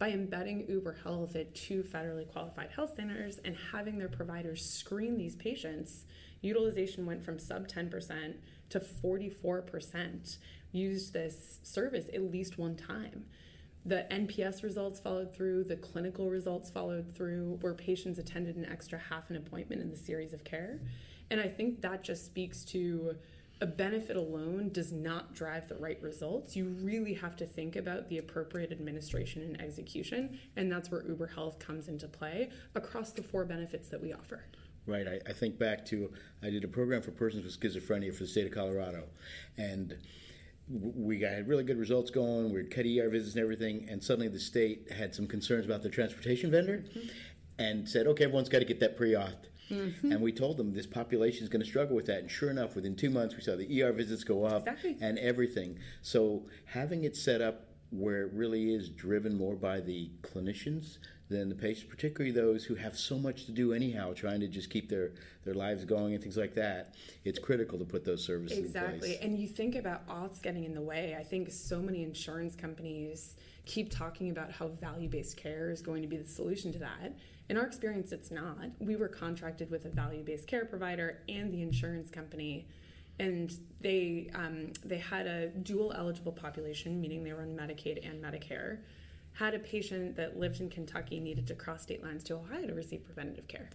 By 0.00 0.10
embedding 0.10 0.68
Uber 0.68 0.96
Health 1.04 1.36
at 1.36 1.54
two 1.54 1.84
federally 1.84 2.30
qualified 2.30 2.70
health 2.70 2.94
centers 2.96 3.38
and 3.44 3.56
having 3.72 3.96
their 3.96 4.08
providers 4.08 4.64
screen 4.68 5.16
these 5.16 5.36
patients, 5.36 6.04
utilization 6.40 7.06
went 7.06 7.24
from 7.24 7.38
sub 7.38 7.68
10% 7.68 8.34
to 8.70 8.80
44% 8.80 10.38
used 10.72 11.12
this 11.12 11.60
service 11.62 12.06
at 12.12 12.32
least 12.32 12.58
one 12.58 12.74
time. 12.74 13.26
The 13.86 14.06
NPS 14.10 14.62
results 14.62 14.98
followed 14.98 15.34
through, 15.34 15.64
the 15.64 15.76
clinical 15.76 16.30
results 16.30 16.70
followed 16.70 17.14
through, 17.14 17.58
where 17.60 17.74
patients 17.74 18.18
attended 18.18 18.56
an 18.56 18.64
extra 18.64 18.98
half 18.98 19.28
an 19.30 19.36
appointment 19.36 19.82
in 19.82 19.90
the 19.90 19.96
series 19.96 20.32
of 20.32 20.42
care. 20.44 20.80
And 21.30 21.40
I 21.40 21.48
think 21.48 21.82
that 21.82 22.02
just 22.02 22.24
speaks 22.24 22.64
to 22.66 23.16
a 23.60 23.66
benefit 23.66 24.16
alone 24.16 24.70
does 24.72 24.92
not 24.92 25.34
drive 25.34 25.68
the 25.68 25.76
right 25.76 26.00
results. 26.02 26.56
You 26.56 26.66
really 26.80 27.14
have 27.14 27.36
to 27.36 27.46
think 27.46 27.76
about 27.76 28.08
the 28.08 28.18
appropriate 28.18 28.72
administration 28.72 29.42
and 29.42 29.60
execution. 29.60 30.38
And 30.56 30.70
that's 30.70 30.90
where 30.90 31.06
Uber 31.06 31.28
Health 31.28 31.58
comes 31.58 31.88
into 31.88 32.08
play 32.08 32.50
across 32.74 33.12
the 33.12 33.22
four 33.22 33.44
benefits 33.44 33.88
that 33.88 34.02
we 34.02 34.12
offer. 34.12 34.44
Right. 34.86 35.06
I, 35.06 35.20
I 35.26 35.32
think 35.32 35.58
back 35.58 35.86
to 35.86 36.12
I 36.42 36.50
did 36.50 36.64
a 36.64 36.68
program 36.68 37.00
for 37.00 37.10
persons 37.10 37.44
with 37.44 37.58
schizophrenia 37.58 38.12
for 38.12 38.24
the 38.24 38.28
state 38.28 38.46
of 38.46 38.52
Colorado, 38.52 39.04
and 39.56 39.96
we 40.68 41.18
got 41.18 41.46
really 41.46 41.64
good 41.64 41.78
results 41.78 42.10
going. 42.10 42.52
We 42.52 42.64
cut 42.64 42.86
ER 42.86 43.08
visits 43.10 43.34
and 43.34 43.42
everything, 43.42 43.86
and 43.88 44.02
suddenly 44.02 44.28
the 44.28 44.40
state 44.40 44.90
had 44.90 45.14
some 45.14 45.26
concerns 45.26 45.66
about 45.66 45.82
their 45.82 45.90
transportation 45.90 46.50
vendor, 46.50 46.84
mm-hmm. 46.88 47.08
and 47.58 47.88
said, 47.88 48.06
"Okay, 48.06 48.24
everyone's 48.24 48.48
got 48.48 48.60
to 48.60 48.64
get 48.64 48.80
that 48.80 48.96
pre-auth." 48.96 49.48
Mm-hmm. 49.70 50.12
And 50.12 50.20
we 50.20 50.32
told 50.32 50.56
them 50.56 50.72
this 50.72 50.86
population 50.86 51.42
is 51.42 51.48
going 51.48 51.62
to 51.62 51.68
struggle 51.68 51.96
with 51.96 52.06
that. 52.06 52.18
And 52.18 52.30
sure 52.30 52.50
enough, 52.50 52.74
within 52.74 52.96
two 52.96 53.10
months, 53.10 53.34
we 53.34 53.42
saw 53.42 53.56
the 53.56 53.82
ER 53.82 53.92
visits 53.92 54.24
go 54.24 54.44
up 54.44 54.68
exactly. 54.68 54.96
and 55.00 55.18
everything. 55.18 55.78
So 56.02 56.46
having 56.66 57.04
it 57.04 57.16
set 57.16 57.40
up 57.40 57.66
where 57.98 58.22
it 58.22 58.32
really 58.32 58.74
is 58.74 58.88
driven 58.88 59.36
more 59.36 59.54
by 59.54 59.80
the 59.80 60.10
clinicians 60.22 60.98
than 61.28 61.48
the 61.48 61.54
patients, 61.54 61.88
particularly 61.88 62.30
those 62.30 62.64
who 62.64 62.74
have 62.74 62.98
so 62.98 63.18
much 63.18 63.46
to 63.46 63.52
do 63.52 63.72
anyhow, 63.72 64.12
trying 64.12 64.40
to 64.40 64.48
just 64.48 64.68
keep 64.68 64.88
their, 64.88 65.12
their 65.44 65.54
lives 65.54 65.84
going 65.84 66.12
and 66.12 66.22
things 66.22 66.36
like 66.36 66.54
that. 66.54 66.94
It's 67.24 67.38
critical 67.38 67.78
to 67.78 67.84
put 67.84 68.04
those 68.04 68.24
services 68.24 68.58
exactly. 68.58 69.18
And 69.22 69.38
you 69.38 69.48
think 69.48 69.74
about 69.74 70.06
auths 70.06 70.42
getting 70.42 70.64
in 70.64 70.74
the 70.74 70.82
way. 70.82 71.16
I 71.18 71.22
think 71.22 71.50
so 71.50 71.80
many 71.80 72.02
insurance 72.02 72.54
companies 72.54 73.36
keep 73.64 73.90
talking 73.90 74.30
about 74.30 74.52
how 74.52 74.68
value 74.68 75.08
based 75.08 75.36
care 75.36 75.70
is 75.70 75.80
going 75.80 76.02
to 76.02 76.08
be 76.08 76.16
the 76.16 76.28
solution 76.28 76.72
to 76.72 76.78
that. 76.80 77.14
In 77.48 77.56
our 77.56 77.66
experience, 77.66 78.12
it's 78.12 78.30
not. 78.30 78.70
We 78.78 78.96
were 78.96 79.08
contracted 79.08 79.70
with 79.70 79.84
a 79.86 79.90
value 79.90 80.22
based 80.22 80.46
care 80.46 80.64
provider 80.64 81.20
and 81.28 81.52
the 81.52 81.62
insurance 81.62 82.10
company. 82.10 82.66
And 83.18 83.52
they 83.80 84.30
um, 84.34 84.72
they 84.84 84.98
had 84.98 85.26
a 85.26 85.48
dual 85.48 85.92
eligible 85.96 86.32
population, 86.32 87.00
meaning 87.00 87.22
they 87.22 87.32
were 87.32 87.42
on 87.42 87.56
Medicaid 87.56 88.08
and 88.08 88.22
Medicare 88.22 88.78
had 89.34 89.52
a 89.52 89.58
patient 89.58 90.16
that 90.16 90.38
lived 90.38 90.60
in 90.60 90.70
Kentucky 90.70 91.18
needed 91.18 91.46
to 91.48 91.54
cross 91.54 91.82
state 91.82 92.02
lines 92.02 92.22
to 92.24 92.34
Ohio 92.34 92.66
to 92.68 92.74
receive 92.74 93.04
preventative 93.04 93.48
care. 93.48 93.68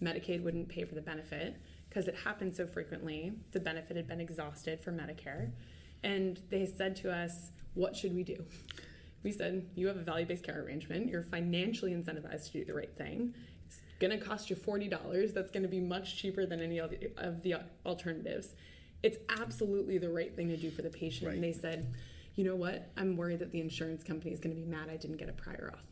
Medicaid 0.00 0.42
wouldn't 0.42 0.68
pay 0.68 0.84
for 0.84 0.94
the 0.94 1.00
benefit 1.00 1.56
because 1.88 2.06
it 2.08 2.14
happened 2.24 2.54
so 2.56 2.66
frequently. 2.66 3.32
The 3.52 3.60
benefit 3.60 3.96
had 3.96 4.06
been 4.06 4.20
exhausted 4.20 4.80
for 4.80 4.92
Medicare. 4.92 5.50
And 6.02 6.40
they 6.48 6.64
said 6.64 6.96
to 6.96 7.12
us, 7.12 7.50
What 7.74 7.96
should 7.96 8.14
we 8.14 8.22
do? 8.22 8.44
We 9.22 9.32
said, 9.32 9.66
You 9.74 9.88
have 9.88 9.96
a 9.96 10.02
value 10.02 10.26
based 10.26 10.44
care 10.44 10.62
arrangement. 10.62 11.08
You're 11.08 11.24
financially 11.24 11.92
incentivized 11.92 12.46
to 12.46 12.52
do 12.52 12.64
the 12.64 12.74
right 12.74 12.96
thing. 12.96 13.34
It's 13.66 13.80
going 13.98 14.16
to 14.18 14.24
cost 14.24 14.48
you 14.48 14.56
$40. 14.56 15.34
That's 15.34 15.50
going 15.50 15.64
to 15.64 15.68
be 15.68 15.80
much 15.80 16.16
cheaper 16.16 16.46
than 16.46 16.60
any 16.60 16.78
of 16.78 17.42
the 17.42 17.56
alternatives. 17.84 18.54
It's 19.02 19.18
absolutely 19.28 19.98
the 19.98 20.10
right 20.10 20.34
thing 20.34 20.48
to 20.48 20.56
do 20.56 20.70
for 20.70 20.82
the 20.82 20.90
patient. 20.90 21.28
Right. 21.28 21.34
And 21.34 21.44
they 21.44 21.52
said, 21.52 21.92
you 22.34 22.44
know 22.44 22.56
what? 22.56 22.90
I'm 22.96 23.16
worried 23.16 23.40
that 23.40 23.52
the 23.52 23.60
insurance 23.60 24.02
company 24.02 24.32
is 24.32 24.40
going 24.40 24.54
to 24.54 24.60
be 24.60 24.66
mad 24.66 24.88
I 24.90 24.96
didn't 24.96 25.16
get 25.16 25.28
a 25.28 25.32
prior 25.32 25.72
auth. 25.74 25.86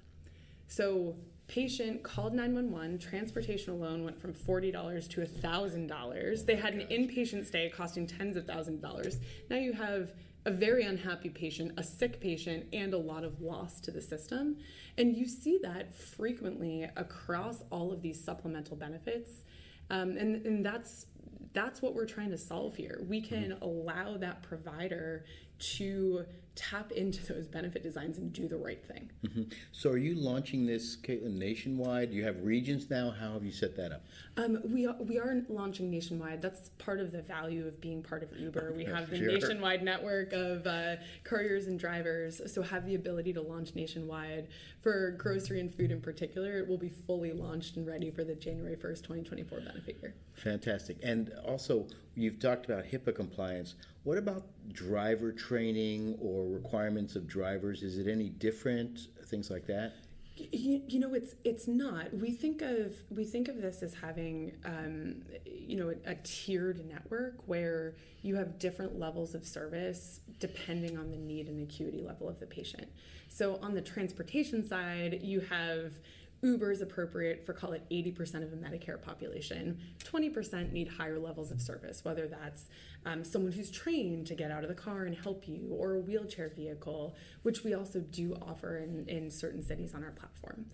So 0.69 1.17
patient 1.49 2.03
called 2.03 2.35
911 2.35 2.99
transportation 2.99 3.73
alone 3.73 4.05
went 4.05 4.21
from 4.21 4.35
$40 4.35 5.09
to 5.09 5.21
$1000 5.23 6.47
they 6.47 6.57
had 6.57 6.75
an 6.75 6.87
inpatient 6.89 7.47
stay 7.47 7.71
costing 7.75 8.07
tens 8.07 8.37
of 8.37 8.47
thousands 8.47 8.77
of 8.77 8.91
dollars 8.91 9.19
now 9.49 9.57
you 9.57 9.73
have 9.73 10.13
a 10.45 10.51
very 10.51 10.85
unhappy 10.85 11.31
patient 11.31 11.73
a 11.79 11.83
sick 11.83 12.21
patient 12.21 12.67
and 12.75 12.93
a 12.93 12.99
lot 12.99 13.25
of 13.25 13.41
loss 13.41 13.81
to 13.81 13.91
the 13.91 14.03
system 14.03 14.59
and 14.99 15.17
you 15.17 15.27
see 15.27 15.59
that 15.63 15.95
frequently 15.95 16.87
across 16.97 17.65
all 17.71 17.93
of 17.93 18.03
these 18.03 18.23
supplemental 18.23 18.77
benefits 18.77 19.43
um, 19.91 20.19
and, 20.19 20.45
and 20.45 20.65
that's 20.65 21.07
that's 21.53 21.81
what 21.83 21.95
we're 21.95 22.07
trying 22.07 22.31
to 22.31 22.39
solve 22.39 22.77
here 22.77 23.01
we 23.09 23.21
can 23.21 23.51
mm-hmm. 23.51 23.63
allow 23.63 24.17
that 24.17 24.43
provider 24.43 25.25
to 25.59 26.25
tap 26.59 26.91
into 26.91 27.25
those 27.33 27.47
benefit 27.47 27.85
designs 27.85 28.19
and 28.19 28.33
do 28.33 28.49
the 28.49 28.57
right 28.57 28.85
thing. 28.85 29.09
Mm-hmm. 29.25 29.43
So, 29.71 29.91
are 29.91 29.97
you 29.97 30.17
launching 30.17 30.67
this, 30.67 30.97
Caitlin, 30.97 31.39
nationwide? 31.39 32.11
Do 32.11 32.17
you 32.17 32.25
have 32.25 32.43
regions 32.43 32.91
now? 32.91 33.13
How 33.13 33.35
have 33.35 33.45
you 33.45 33.53
set 33.53 33.77
that 33.77 33.93
up? 33.93 34.05
Um, 34.37 34.59
we 34.65 34.85
are, 34.85 34.97
we 34.99 35.21
are 35.21 35.45
launching 35.49 35.89
nationwide. 35.89 36.43
That's 36.43 36.71
part 36.79 36.99
of 36.99 37.13
the 37.13 37.23
value 37.23 37.65
of 37.65 37.81
being 37.81 38.03
part 38.03 38.25
of 38.25 38.37
Uber. 38.37 38.73
We 38.79 38.85
have 38.85 39.11
the 39.11 39.19
sure. 39.19 39.33
nationwide 39.33 39.83
network 39.83 40.33
of 40.33 40.67
uh, 40.67 40.97
couriers 41.25 41.67
and 41.67 41.79
drivers, 41.79 42.41
so 42.53 42.63
have 42.63 42.87
the 42.87 42.95
ability 42.95 43.33
to 43.35 43.41
launch 43.41 43.75
nationwide. 43.75 44.49
For 44.83 45.13
grocery 45.19 45.61
and 45.61 45.73
food 45.73 45.91
in 45.91 46.01
particular, 46.01 46.59
it 46.59 46.69
will 46.69 46.79
be 46.79 46.89
fully 46.89 47.33
launched 47.33 47.77
and 47.77 47.87
ready 47.87 48.11
for 48.11 48.25
the 48.25 48.35
January 48.35 48.77
1st, 48.77 49.03
2024 49.03 49.61
benefit 49.61 49.99
year. 50.01 50.15
Fantastic. 50.35 50.99
And 51.03 51.33
also, 51.47 51.87
you've 52.15 52.39
talked 52.39 52.67
about 52.67 52.85
HIPAA 52.85 53.15
compliance. 53.15 53.75
What 54.05 54.19
about 54.19 54.47
driver 54.73 55.33
training 55.33 56.19
or 56.21 56.47
requirements 56.47 57.17
of 57.17 57.27
drivers? 57.27 57.83
Is 57.83 57.99
it 57.99 58.07
any 58.07 58.29
different? 58.29 59.09
Things 59.27 59.51
like 59.51 59.67
that. 59.67 59.95
You, 60.37 60.83
you, 60.87 61.01
know 61.01 61.15
it's 61.15 61.35
it's 61.43 61.67
not 61.67 62.15
we 62.15 62.31
think 62.31 62.63
of 62.63 62.95
we 63.11 63.25
think 63.25 63.49
of 63.49 63.61
this 63.61 63.83
as 63.83 63.95
having 63.95 64.53
um, 64.65 65.23
you 65.45 65.77
know 65.77 65.91
a, 65.91 66.13
a, 66.13 66.15
tiered 66.23 66.89
network 66.89 67.35
where 67.47 67.97
you 68.23 68.37
have 68.37 68.57
different 68.57 69.01
levels 69.01 69.35
of 69.35 69.45
service 69.45 70.21
depending 70.39 70.97
on 70.97 71.11
the 71.11 71.17
need 71.17 71.49
and 71.49 71.61
acuity 71.69 72.01
level 72.01 72.29
of 72.29 72.39
the 72.39 72.47
patient 72.47 72.87
so 73.29 73.59
on 73.63 73.75
the 73.75 73.81
transportation 73.83 74.65
side 74.65 75.19
you 75.25 75.41
have 75.41 75.95
Uber 76.43 76.71
is 76.71 76.81
appropriate 76.81 77.45
for 77.45 77.53
call 77.53 77.73
it 77.73 77.85
80% 77.91 78.43
of 78.43 78.51
the 78.51 78.57
Medicare 78.57 79.01
population. 79.01 79.79
20% 80.05 80.73
need 80.73 80.89
higher 80.89 81.19
levels 81.19 81.51
of 81.51 81.61
service, 81.61 82.05
whether 82.05 82.29
that's 82.29 82.69
um, 83.05 83.25
someone 83.25 83.53
who's 83.53 83.71
trained 83.71 84.27
to 84.29 84.35
get 84.35 84.51
out 84.51 84.63
of 84.63 84.69
the 84.69 84.75
car 84.75 85.05
and 85.05 85.17
help 85.17 85.49
you, 85.49 85.69
or 85.71 85.95
a 85.95 86.01
wheelchair 86.01 86.51
vehicle, 86.55 87.17
which 87.43 87.65
we 87.65 87.75
also 87.75 88.01
do 88.01 88.37
offer 88.41 88.79
in, 88.79 89.09
in 89.09 89.31
certain 89.31 89.63
cities 89.63 89.95
on 89.95 90.05
our 90.05 90.13
platform. 90.13 90.67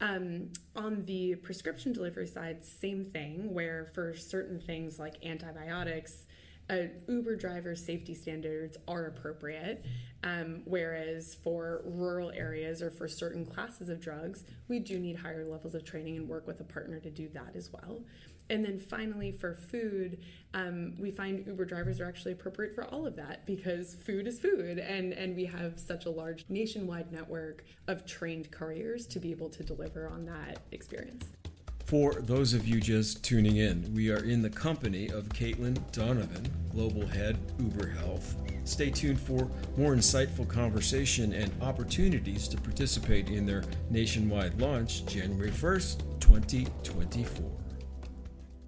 Um, 0.00 0.50
on 0.76 1.02
the 1.06 1.34
prescription 1.36 1.92
delivery 1.92 2.26
side, 2.26 2.64
same 2.64 3.04
thing, 3.04 3.52
where 3.52 3.86
for 3.94 4.14
certain 4.14 4.60
things 4.60 4.98
like 4.98 5.24
antibiotics, 5.24 6.26
Uber 7.08 7.36
driver 7.36 7.74
safety 7.74 8.14
standards 8.14 8.76
are 8.86 9.06
appropriate, 9.06 9.84
um, 10.24 10.62
whereas 10.64 11.36
for 11.42 11.82
rural 11.84 12.30
areas 12.30 12.82
or 12.82 12.90
for 12.90 13.08
certain 13.08 13.46
classes 13.46 13.88
of 13.88 14.00
drugs, 14.00 14.44
we 14.68 14.78
do 14.78 14.98
need 14.98 15.16
higher 15.16 15.44
levels 15.44 15.74
of 15.74 15.84
training 15.84 16.16
and 16.16 16.28
work 16.28 16.46
with 16.46 16.60
a 16.60 16.64
partner 16.64 16.98
to 17.00 17.10
do 17.10 17.28
that 17.28 17.54
as 17.54 17.70
well. 17.72 18.00
And 18.50 18.64
then 18.64 18.78
finally, 18.78 19.30
for 19.30 19.54
food, 19.54 20.20
um, 20.54 20.94
we 20.98 21.10
find 21.10 21.46
Uber 21.46 21.66
drivers 21.66 22.00
are 22.00 22.06
actually 22.06 22.32
appropriate 22.32 22.74
for 22.74 22.84
all 22.84 23.06
of 23.06 23.14
that 23.16 23.44
because 23.44 23.94
food 23.94 24.26
is 24.26 24.38
food, 24.38 24.78
and, 24.78 25.12
and 25.12 25.36
we 25.36 25.44
have 25.44 25.78
such 25.78 26.06
a 26.06 26.10
large 26.10 26.46
nationwide 26.48 27.12
network 27.12 27.64
of 27.86 28.06
trained 28.06 28.50
couriers 28.50 29.06
to 29.08 29.20
be 29.20 29.30
able 29.30 29.50
to 29.50 29.62
deliver 29.62 30.08
on 30.08 30.24
that 30.24 30.60
experience. 30.72 31.26
For 31.88 32.12
those 32.12 32.52
of 32.52 32.68
you 32.68 32.82
just 32.82 33.24
tuning 33.24 33.56
in, 33.56 33.94
we 33.94 34.10
are 34.10 34.22
in 34.22 34.42
the 34.42 34.50
company 34.50 35.08
of 35.08 35.30
Caitlin 35.30 35.80
Donovan, 35.90 36.46
Global 36.70 37.06
Head 37.06 37.38
Uber 37.58 37.86
Health. 37.86 38.36
Stay 38.64 38.90
tuned 38.90 39.18
for 39.18 39.50
more 39.78 39.94
insightful 39.94 40.46
conversation 40.46 41.32
and 41.32 41.50
opportunities 41.62 42.46
to 42.48 42.58
participate 42.58 43.30
in 43.30 43.46
their 43.46 43.64
nationwide 43.88 44.60
launch 44.60 45.06
January 45.06 45.50
1st, 45.50 46.20
2024. 46.20 47.50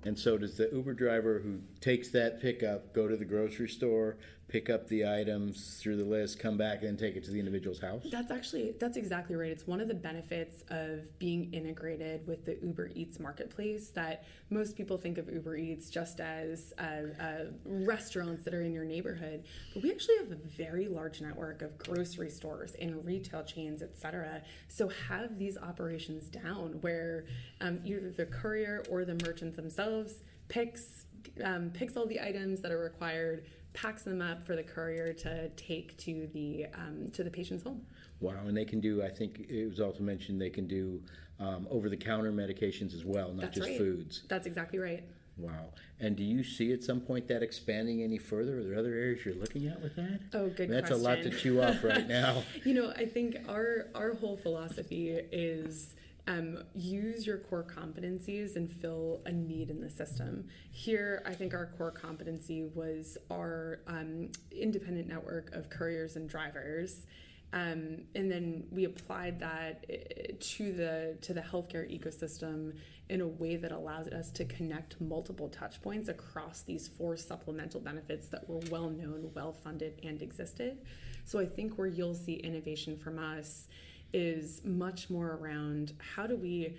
And 0.04 0.18
so 0.18 0.38
does 0.38 0.56
the 0.56 0.70
Uber 0.72 0.94
driver 0.94 1.40
who 1.40 1.60
takes 1.80 2.08
that 2.10 2.40
pickup 2.40 2.92
go 2.92 3.08
to 3.08 3.16
the 3.16 3.24
grocery 3.24 3.68
store, 3.68 4.18
pick 4.48 4.68
up 4.68 4.88
the 4.88 5.06
items 5.06 5.78
through 5.80 5.96
the 5.96 6.04
list, 6.04 6.38
come 6.40 6.58
back 6.58 6.82
and 6.82 6.98
take 6.98 7.14
it 7.14 7.24
to 7.24 7.30
the 7.30 7.38
individual's 7.38 7.80
house? 7.80 8.02
That's 8.10 8.30
actually 8.30 8.74
that's 8.78 8.96
exactly 8.96 9.36
right. 9.36 9.50
It's 9.50 9.66
one 9.66 9.80
of 9.80 9.88
the 9.88 9.94
benefits 9.94 10.64
of 10.68 11.18
being 11.18 11.52
integrated 11.54 12.26
with 12.26 12.44
the 12.44 12.58
Uber 12.62 12.90
Eats 12.94 13.18
marketplace 13.18 13.88
that 13.90 14.24
most 14.50 14.76
people 14.76 14.98
think 14.98 15.18
of 15.18 15.30
Uber 15.30 15.56
Eats 15.56 15.88
just 15.88 16.20
as 16.20 16.74
uh, 16.78 17.22
uh, 17.22 17.44
restaurants 17.64 18.44
that 18.44 18.52
are 18.52 18.62
in 18.62 18.72
your 18.72 18.84
neighborhood, 18.84 19.44
but 19.72 19.82
we 19.82 19.90
actually 19.90 20.18
have 20.18 20.32
a 20.32 20.36
very 20.56 20.88
large 20.88 21.20
network 21.20 21.62
of 21.62 21.78
grocery 21.78 22.30
stores 22.30 22.74
and 22.80 23.04
retail 23.06 23.44
chains, 23.44 23.82
etc. 23.82 24.42
So 24.68 24.90
have 25.08 25.38
these 25.38 25.56
operations 25.56 26.24
down 26.24 26.78
where 26.80 27.24
um, 27.60 27.80
either 27.84 28.10
the 28.10 28.26
courier 28.26 28.84
or 28.90 29.04
the 29.04 29.14
merchant 29.24 29.54
themselves 29.54 30.24
picks 30.48 31.06
um, 31.44 31.70
picks 31.70 31.96
all 31.96 32.06
the 32.06 32.20
items 32.20 32.60
that 32.60 32.72
are 32.72 32.78
required 32.78 33.44
packs 33.72 34.02
them 34.02 34.20
up 34.20 34.42
for 34.42 34.56
the 34.56 34.62
courier 34.62 35.12
to 35.12 35.48
take 35.50 35.96
to 35.98 36.28
the 36.32 36.66
um, 36.74 37.08
to 37.12 37.22
the 37.22 37.30
patient's 37.30 37.62
home. 37.62 37.82
Wow, 38.20 38.34
and 38.46 38.56
they 38.56 38.64
can 38.64 38.80
do. 38.80 39.02
I 39.02 39.08
think 39.08 39.46
it 39.48 39.68
was 39.68 39.80
also 39.80 40.02
mentioned 40.02 40.40
they 40.40 40.50
can 40.50 40.66
do 40.66 41.00
um, 41.38 41.66
over-the-counter 41.70 42.32
medications 42.32 42.94
as 42.94 43.04
well, 43.04 43.32
not 43.32 43.40
That's 43.40 43.56
just 43.56 43.68
right. 43.68 43.78
foods. 43.78 44.22
That's 44.28 44.46
exactly 44.46 44.78
right. 44.78 45.02
Wow. 45.38 45.70
And 45.98 46.16
do 46.16 46.22
you 46.22 46.44
see 46.44 46.72
at 46.74 46.84
some 46.84 47.00
point 47.00 47.28
that 47.28 47.42
expanding 47.42 48.02
any 48.02 48.18
further? 48.18 48.58
Are 48.58 48.62
there 48.62 48.78
other 48.78 48.92
areas 48.92 49.24
you're 49.24 49.34
looking 49.34 49.68
at 49.68 49.80
with 49.80 49.96
that? 49.96 50.20
Oh, 50.34 50.48
good 50.48 50.68
That's 50.68 50.90
a 50.90 50.96
lot 50.96 51.22
to 51.22 51.30
chew 51.30 51.62
off 51.62 51.82
right 51.82 52.06
now. 52.08 52.42
You 52.64 52.74
know, 52.74 52.92
I 52.94 53.06
think 53.06 53.36
our 53.48 53.86
our 53.94 54.14
whole 54.14 54.36
philosophy 54.36 55.08
is 55.32 55.94
um, 56.30 56.58
use 56.74 57.26
your 57.26 57.38
core 57.38 57.64
competencies 57.64 58.54
and 58.54 58.70
fill 58.70 59.20
a 59.26 59.32
need 59.32 59.68
in 59.68 59.80
the 59.80 59.90
system. 59.90 60.46
Here, 60.70 61.22
I 61.26 61.34
think 61.34 61.54
our 61.54 61.66
core 61.76 61.90
competency 61.90 62.70
was 62.72 63.18
our 63.30 63.80
um, 63.88 64.30
independent 64.52 65.08
network 65.08 65.52
of 65.52 65.70
couriers 65.70 66.14
and 66.14 66.28
drivers. 66.28 67.06
Um, 67.52 68.02
and 68.14 68.30
then 68.30 68.64
we 68.70 68.84
applied 68.84 69.40
that 69.40 69.84
eh, 69.90 70.34
to 70.38 70.72
the 70.72 71.18
to 71.22 71.34
the 71.34 71.40
healthcare 71.40 71.84
ecosystem 71.90 72.74
in 73.08 73.20
a 73.20 73.26
way 73.26 73.56
that 73.56 73.72
allows 73.72 74.06
us 74.06 74.30
to 74.30 74.44
connect 74.44 75.00
multiple 75.00 75.48
touch 75.48 75.82
points 75.82 76.08
across 76.08 76.62
these 76.62 76.86
four 76.86 77.16
supplemental 77.16 77.80
benefits 77.80 78.28
that 78.28 78.48
were 78.48 78.60
well 78.70 78.88
known, 78.88 79.32
well 79.34 79.52
funded, 79.52 79.98
and 80.04 80.22
existed. 80.22 80.78
So 81.24 81.40
I 81.40 81.46
think 81.46 81.74
where 81.74 81.88
you'll 81.88 82.14
see 82.14 82.34
innovation 82.34 82.96
from 82.96 83.18
us 83.18 83.66
is 84.12 84.62
much 84.64 85.10
more 85.10 85.38
around 85.40 85.92
how 86.14 86.26
do 86.26 86.36
we 86.36 86.76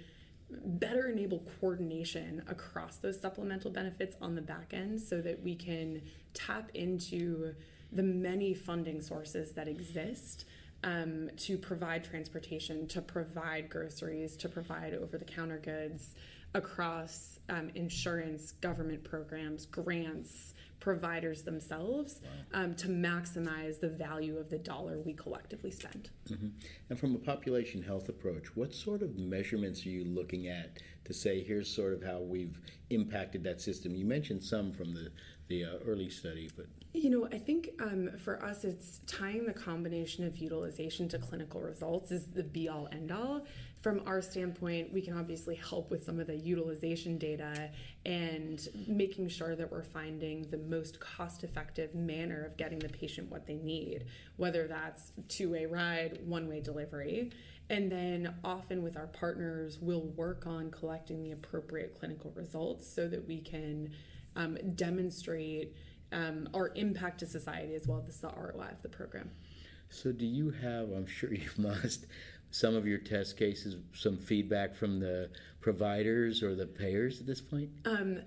better 0.49 1.07
enable 1.07 1.39
coordination 1.59 2.43
across 2.47 2.97
those 2.97 3.19
supplemental 3.19 3.71
benefits 3.71 4.15
on 4.21 4.35
the 4.35 4.41
back 4.41 4.73
end 4.73 4.99
so 4.99 5.21
that 5.21 5.41
we 5.41 5.55
can 5.55 6.01
tap 6.33 6.69
into 6.73 7.53
the 7.91 8.03
many 8.03 8.53
funding 8.53 9.01
sources 9.01 9.53
that 9.53 9.67
exist 9.67 10.45
um, 10.83 11.29
to 11.37 11.57
provide 11.57 12.03
transportation, 12.03 12.87
to 12.87 13.01
provide 13.01 13.69
groceries, 13.69 14.35
to 14.37 14.49
provide 14.49 14.93
over 14.93 15.17
the 15.17 15.25
counter 15.25 15.59
goods 15.59 16.15
across 16.53 17.39
um, 17.49 17.69
insurance, 17.75 18.53
government 18.53 19.03
programs, 19.03 19.65
grants, 19.67 20.53
providers 20.81 21.43
themselves 21.43 22.19
um, 22.53 22.75
to 22.75 22.87
maximize 22.87 23.79
the 23.79 23.87
value 23.87 24.37
of 24.37 24.49
the 24.49 24.57
dollar 24.57 24.99
we 24.99 25.13
collectively 25.13 25.71
spend. 25.71 26.09
And 26.89 26.99
from 26.99 27.15
a 27.15 27.19
population 27.19 27.81
health 27.81 28.09
approach, 28.09 28.55
what 28.55 28.73
sort 28.73 29.01
of 29.01 29.17
measurements 29.17 29.85
are 29.85 29.89
you 29.89 30.03
looking 30.03 30.47
at 30.47 30.79
to 31.05 31.13
say 31.13 31.41
here's 31.41 31.73
sort 31.73 31.93
of 31.93 32.03
how 32.03 32.19
we've 32.19 32.59
impacted 32.89 33.43
that 33.45 33.61
system? 33.61 33.95
You 33.95 34.05
mentioned 34.05 34.43
some 34.43 34.73
from 34.73 34.93
the 34.93 35.11
the 35.47 35.65
uh, 35.65 35.77
early 35.85 36.09
study, 36.09 36.49
but 36.55 36.65
You 36.93 37.09
know, 37.09 37.27
I 37.31 37.37
think 37.37 37.69
um, 37.81 38.09
for 38.17 38.43
us, 38.43 38.63
it's 38.63 39.01
tying 39.05 39.45
the 39.45 39.53
combination 39.53 40.25
of 40.25 40.37
utilization 40.37 41.09
to 41.09 41.17
clinical 41.17 41.59
results 41.61 42.11
is 42.11 42.27
the 42.27 42.43
be 42.43 42.69
all 42.69 42.87
end 42.91 43.11
all. 43.11 43.45
From 43.81 44.03
our 44.05 44.21
standpoint, 44.21 44.93
we 44.93 45.01
can 45.01 45.17
obviously 45.17 45.55
help 45.55 45.89
with 45.89 46.03
some 46.03 46.19
of 46.19 46.27
the 46.27 46.35
utilization 46.35 47.17
data 47.17 47.71
and 48.05 48.67
making 48.87 49.27
sure 49.29 49.55
that 49.55 49.71
we're 49.71 49.83
finding 49.83 50.47
the 50.51 50.57
most 50.57 50.99
cost 50.99 51.43
effective 51.43 51.95
manner 51.95 52.45
of 52.45 52.57
getting 52.57 52.77
the 52.77 52.89
patient 52.89 53.31
what 53.31 53.47
they 53.47 53.55
need, 53.55 54.05
whether 54.37 54.67
that's 54.67 55.13
two 55.27 55.49
way 55.49 55.65
ride, 55.65 56.19
one 56.25 56.47
way 56.47 56.61
delivery. 56.61 57.31
And 57.71 57.91
then 57.91 58.35
often 58.43 58.83
with 58.83 58.97
our 58.97 59.07
partners, 59.07 59.79
we'll 59.81 60.01
work 60.01 60.45
on 60.45 60.69
collecting 60.69 61.23
the 61.23 61.31
appropriate 61.31 61.97
clinical 61.97 62.31
results 62.35 62.87
so 62.87 63.07
that 63.07 63.27
we 63.27 63.39
can 63.39 63.91
um, 64.35 64.59
demonstrate 64.75 65.75
um, 66.11 66.49
our 66.53 66.71
impact 66.75 67.21
to 67.21 67.25
society 67.25 67.73
as 67.73 67.87
well 67.87 68.03
as 68.07 68.19
the 68.19 68.27
ROI 68.27 68.67
of 68.71 68.81
the 68.83 68.89
program. 68.89 69.31
So, 69.89 70.11
do 70.11 70.25
you 70.25 70.51
have, 70.51 70.91
I'm 70.91 71.05
sure 71.05 71.33
you 71.33 71.49
must, 71.57 72.05
some 72.51 72.75
of 72.75 72.85
your 72.85 72.99
test 72.99 73.37
cases, 73.37 73.77
some 73.93 74.17
feedback 74.17 74.75
from 74.75 74.99
the 74.99 75.29
providers 75.61 76.43
or 76.43 76.55
the 76.55 76.67
payers 76.67 77.19
at 77.19 77.25
this 77.25 77.41
point? 77.41 77.69
Um, 77.85 78.19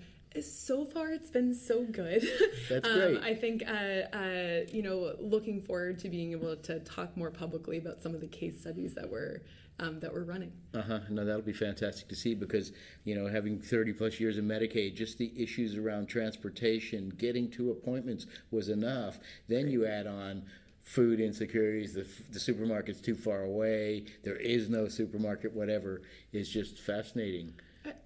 so 0.42 0.84
far, 0.84 1.10
it's 1.10 1.30
been 1.30 1.54
so 1.54 1.84
good. 1.84 2.26
That's 2.68 2.88
um, 2.88 2.94
great. 2.94 3.22
I 3.22 3.34
think, 3.34 3.62
uh, 3.66 4.16
uh, 4.16 4.60
you 4.72 4.82
know, 4.82 5.14
looking 5.20 5.62
forward 5.62 5.98
to 6.00 6.08
being 6.08 6.32
able 6.32 6.56
to 6.56 6.80
talk 6.80 7.16
more 7.16 7.30
publicly 7.30 7.78
about 7.78 8.02
some 8.02 8.14
of 8.14 8.20
the 8.20 8.26
case 8.26 8.60
studies 8.60 8.94
that 8.94 9.08
we're 9.10 9.42
um, 9.80 9.98
that 10.00 10.12
we're 10.12 10.24
running. 10.24 10.52
Uh 10.72 10.82
huh. 10.82 11.00
No, 11.10 11.24
that'll 11.24 11.42
be 11.42 11.52
fantastic 11.52 12.08
to 12.08 12.14
see 12.14 12.34
because, 12.34 12.72
you 13.04 13.14
know, 13.14 13.26
having 13.26 13.58
30 13.58 13.92
plus 13.94 14.20
years 14.20 14.38
in 14.38 14.46
Medicaid, 14.46 14.94
just 14.94 15.18
the 15.18 15.32
issues 15.36 15.76
around 15.76 16.06
transportation, 16.06 17.08
getting 17.08 17.50
to 17.52 17.70
appointments 17.70 18.26
was 18.50 18.68
enough. 18.68 19.18
Then 19.48 19.68
you 19.68 19.84
add 19.84 20.06
on 20.06 20.44
food 20.84 21.18
insecurities, 21.18 21.94
the, 21.94 22.06
the 22.30 22.38
supermarket's 22.38 23.00
too 23.00 23.14
far 23.14 23.42
away, 23.42 24.04
there 24.22 24.36
is 24.36 24.68
no 24.68 24.86
supermarket, 24.86 25.52
whatever, 25.52 26.02
is 26.32 26.48
just 26.48 26.78
fascinating. 26.78 27.52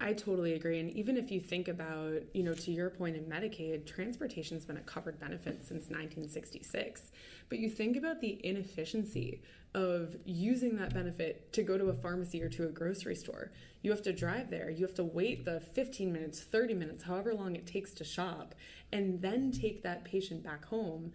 I, 0.01 0.11
totally 0.13 0.53
agree. 0.53 0.79
And 0.79 0.89
even 0.91 1.15
if 1.15 1.31
you 1.31 1.39
think 1.39 1.69
about, 1.69 2.21
you 2.33 2.43
know, 2.43 2.53
to 2.53 2.71
your 2.71 2.89
point 2.89 3.15
in 3.15 3.23
Medicaid, 3.23 3.85
transportation's 3.85 4.65
been 4.65 4.75
a 4.75 4.81
covered 4.81 5.19
benefit 5.19 5.59
since 5.59 5.89
1966. 5.89 7.11
But 7.47 7.59
you 7.59 7.69
think 7.69 7.95
about 7.95 8.19
the 8.19 8.45
inefficiency 8.45 9.41
of 9.73 10.17
using 10.25 10.75
that 10.77 10.93
benefit 10.93 11.53
to 11.53 11.63
go 11.63 11.77
to 11.77 11.85
a 11.85 11.93
pharmacy 11.93 12.41
or 12.41 12.49
to 12.49 12.65
a 12.65 12.69
grocery 12.69 13.15
store. 13.15 13.51
You 13.81 13.91
have 13.91 14.01
to 14.01 14.11
drive 14.11 14.49
there, 14.49 14.69
you 14.69 14.85
have 14.85 14.95
to 14.95 15.03
wait 15.03 15.45
the 15.45 15.61
15 15.61 16.11
minutes, 16.11 16.41
30 16.41 16.73
minutes, 16.73 17.03
however 17.03 17.33
long 17.33 17.55
it 17.55 17.65
takes 17.65 17.93
to 17.93 18.03
shop, 18.03 18.55
and 18.91 19.21
then 19.21 19.51
take 19.51 19.83
that 19.83 20.03
patient 20.03 20.43
back 20.43 20.65
home. 20.65 21.13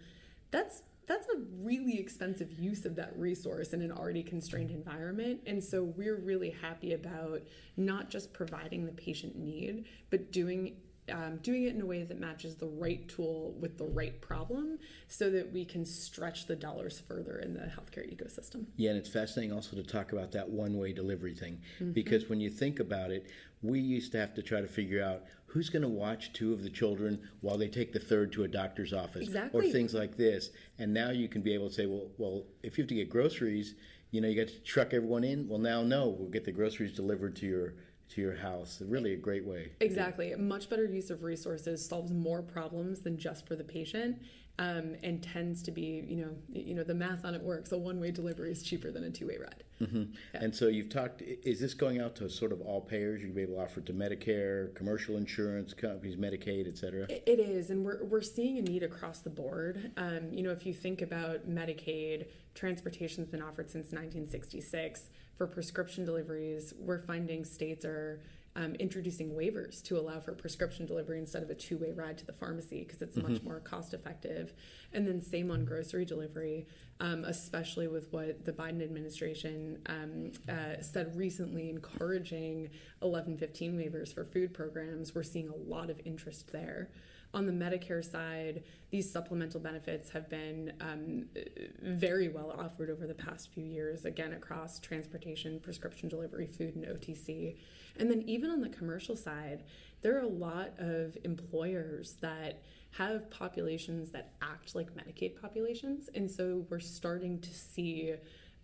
That's 0.49 0.81
that's 1.07 1.27
a 1.27 1.37
really 1.61 1.99
expensive 1.99 2.51
use 2.51 2.85
of 2.85 2.95
that 2.95 3.17
resource 3.17 3.73
in 3.73 3.81
an 3.81 3.91
already 3.91 4.23
constrained 4.23 4.71
environment. 4.71 5.41
And 5.45 5.63
so 5.63 5.83
we're 5.83 6.17
really 6.17 6.49
happy 6.49 6.93
about 6.93 7.43
not 7.77 8.09
just 8.09 8.33
providing 8.33 8.85
the 8.85 8.91
patient 8.91 9.35
need, 9.35 9.85
but 10.09 10.31
doing 10.31 10.77
um, 11.11 11.37
doing 11.37 11.63
it 11.63 11.75
in 11.75 11.81
a 11.81 11.85
way 11.85 12.03
that 12.03 12.19
matches 12.19 12.55
the 12.55 12.67
right 12.67 13.07
tool 13.07 13.55
with 13.59 13.77
the 13.77 13.85
right 13.85 14.19
problem 14.21 14.79
so 15.07 15.29
that 15.29 15.51
we 15.51 15.63
can 15.63 15.85
stretch 15.85 16.47
the 16.47 16.55
dollars 16.55 16.99
further 16.99 17.37
in 17.37 17.53
the 17.53 17.59
healthcare 17.59 18.11
ecosystem. 18.11 18.65
Yeah, 18.75 18.91
and 18.91 18.99
it's 18.99 19.09
fascinating 19.09 19.53
also 19.53 19.75
to 19.75 19.83
talk 19.83 20.13
about 20.13 20.31
that 20.31 20.49
one 20.49 20.77
way 20.77 20.93
delivery 20.93 21.35
thing 21.35 21.61
mm-hmm. 21.79 21.91
because 21.91 22.27
when 22.27 22.39
you 22.39 22.49
think 22.49 22.79
about 22.79 23.11
it, 23.11 23.29
we 23.61 23.79
used 23.79 24.11
to 24.13 24.17
have 24.17 24.33
to 24.35 24.41
try 24.41 24.61
to 24.61 24.67
figure 24.67 25.03
out 25.03 25.23
who's 25.55 25.69
going 25.69 25.81
to 25.81 25.87
watch 25.87 26.33
two 26.33 26.51
of 26.51 26.63
the 26.63 26.69
children 26.69 27.17
while 27.39 27.57
they 27.57 27.69
take 27.69 27.93
the 27.93 27.99
third 27.99 28.29
to 28.29 28.43
a 28.43 28.47
doctor's 28.47 28.91
office 28.91 29.25
exactly. 29.25 29.69
or 29.69 29.71
things 29.71 29.93
like 29.93 30.17
this. 30.17 30.49
And 30.79 30.93
now 30.93 31.11
you 31.11 31.29
can 31.29 31.41
be 31.41 31.53
able 31.53 31.69
to 31.69 31.73
say, 31.73 31.85
well, 31.85 32.09
well, 32.17 32.43
if 32.61 32.77
you 32.77 32.81
have 32.81 32.89
to 32.89 32.95
get 32.95 33.09
groceries, 33.09 33.75
you 34.11 34.19
know, 34.19 34.27
you 34.27 34.35
got 34.35 34.51
to 34.51 34.59
truck 34.63 34.93
everyone 34.93 35.23
in. 35.23 35.47
Well, 35.47 35.59
now 35.59 35.81
no, 35.81 36.09
we'll 36.09 36.29
get 36.29 36.43
the 36.43 36.51
groceries 36.51 36.91
delivered 36.91 37.37
to 37.37 37.45
your 37.45 37.75
to 38.09 38.21
your 38.21 38.35
house. 38.35 38.81
Really 38.85 39.13
a 39.13 39.17
great 39.17 39.45
way. 39.45 39.71
Exactly. 39.79 40.33
A 40.33 40.37
much 40.37 40.69
better 40.69 40.83
use 40.83 41.09
of 41.09 41.23
resources 41.23 41.87
solves 41.87 42.11
more 42.11 42.41
problems 42.41 42.99
than 42.99 43.17
just 43.17 43.47
for 43.47 43.55
the 43.55 43.63
patient 43.63 44.21
um, 44.59 44.95
and 45.03 45.23
tends 45.23 45.63
to 45.63 45.71
be, 45.71 46.03
you 46.05 46.17
know, 46.17 46.31
you 46.51 46.75
know, 46.75 46.83
the 46.83 46.93
math 46.93 47.23
on 47.23 47.33
it 47.33 47.41
works. 47.41 47.71
A 47.71 47.77
one-way 47.77 48.11
delivery 48.11 48.51
is 48.51 48.61
cheaper 48.61 48.91
than 48.91 49.05
a 49.05 49.09
two-way 49.09 49.37
ride. 49.37 49.63
Mm-hmm. 49.81 50.03
Yeah. 50.33 50.43
And 50.43 50.55
so 50.55 50.67
you've 50.67 50.89
talked. 50.89 51.21
Is 51.21 51.59
this 51.59 51.73
going 51.73 51.99
out 51.99 52.15
to 52.17 52.29
sort 52.29 52.51
of 52.51 52.61
all 52.61 52.81
payers? 52.81 53.21
You'll 53.21 53.35
be 53.35 53.41
able 53.41 53.55
to 53.55 53.61
offer 53.61 53.79
it 53.79 53.85
to 53.87 53.93
Medicare, 53.93 54.73
commercial 54.75 55.17
insurance 55.17 55.73
companies, 55.73 56.15
Medicaid, 56.15 56.67
et 56.67 56.77
cetera. 56.77 57.05
it, 57.09 57.23
it 57.25 57.39
is, 57.39 57.69
and 57.69 57.83
we're 57.83 58.03
we're 58.05 58.21
seeing 58.21 58.57
a 58.57 58.61
need 58.61 58.83
across 58.83 59.19
the 59.19 59.29
board. 59.29 59.91
Um, 59.97 60.31
you 60.31 60.43
know, 60.43 60.51
if 60.51 60.65
you 60.65 60.73
think 60.73 61.01
about 61.01 61.49
Medicaid, 61.49 62.27
transportation's 62.53 63.27
been 63.27 63.41
offered 63.41 63.69
since 63.69 63.87
1966 63.91 65.09
for 65.37 65.47
prescription 65.47 66.05
deliveries. 66.05 66.73
We're 66.79 66.99
finding 67.01 67.43
states 67.43 67.83
are 67.85 68.21
um, 68.55 68.75
introducing 68.75 69.31
waivers 69.31 69.83
to 69.83 69.97
allow 69.97 70.19
for 70.19 70.33
prescription 70.33 70.85
delivery 70.85 71.19
instead 71.19 71.43
of 71.43 71.49
a 71.49 71.55
two 71.55 71.77
way 71.77 71.91
ride 71.91 72.17
to 72.17 72.25
the 72.25 72.33
pharmacy 72.33 72.83
because 72.83 73.01
it's 73.01 73.17
mm-hmm. 73.17 73.33
much 73.33 73.43
more 73.43 73.59
cost 73.59 73.93
effective. 73.93 74.53
And 74.93 75.07
then, 75.07 75.21
same 75.21 75.51
on 75.51 75.65
grocery 75.65 76.05
delivery, 76.05 76.67
um, 76.99 77.25
especially 77.25 77.87
with 77.87 78.11
what 78.11 78.45
the 78.45 78.53
Biden 78.53 78.81
administration 78.81 79.79
um, 79.87 80.31
uh, 80.47 80.81
said 80.81 81.15
recently, 81.15 81.69
encouraging 81.69 82.69
1115 82.99 83.77
waivers 83.77 84.13
for 84.13 84.23
food 84.23 84.53
programs. 84.53 85.13
We're 85.13 85.23
seeing 85.23 85.49
a 85.49 85.55
lot 85.55 85.89
of 85.89 85.99
interest 86.05 86.51
there. 86.51 86.89
On 87.35 87.45
the 87.45 87.51
Medicare 87.51 88.03
side, 88.03 88.63
these 88.91 89.11
supplemental 89.11 89.59
benefits 89.59 90.09
have 90.11 90.29
been 90.29 90.71
um, 90.79 91.25
very 91.81 92.29
well 92.29 92.55
offered 92.57 92.89
over 92.89 93.05
the 93.05 93.13
past 93.13 93.51
few 93.53 93.65
years, 93.65 94.05
again, 94.05 94.31
across 94.31 94.79
transportation, 94.79 95.59
prescription 95.59 96.07
delivery, 96.07 96.47
food, 96.47 96.77
and 96.77 96.85
OTC. 96.85 97.57
And 97.99 98.09
then 98.09 98.23
even 98.25 98.49
on 98.49 98.61
the 98.61 98.69
commercial 98.69 99.17
side, 99.17 99.63
there 100.01 100.15
are 100.15 100.21
a 100.21 100.27
lot 100.27 100.75
of 100.77 101.17
employers 101.25 102.15
that 102.21 102.61
have 102.91 103.29
populations 103.29 104.11
that 104.11 104.31
act 104.41 104.73
like 104.73 104.95
Medicaid 104.95 105.41
populations. 105.41 106.09
And 106.15 106.31
so 106.31 106.65
we're 106.69 106.79
starting 106.79 107.41
to 107.41 107.53
see 107.53 108.13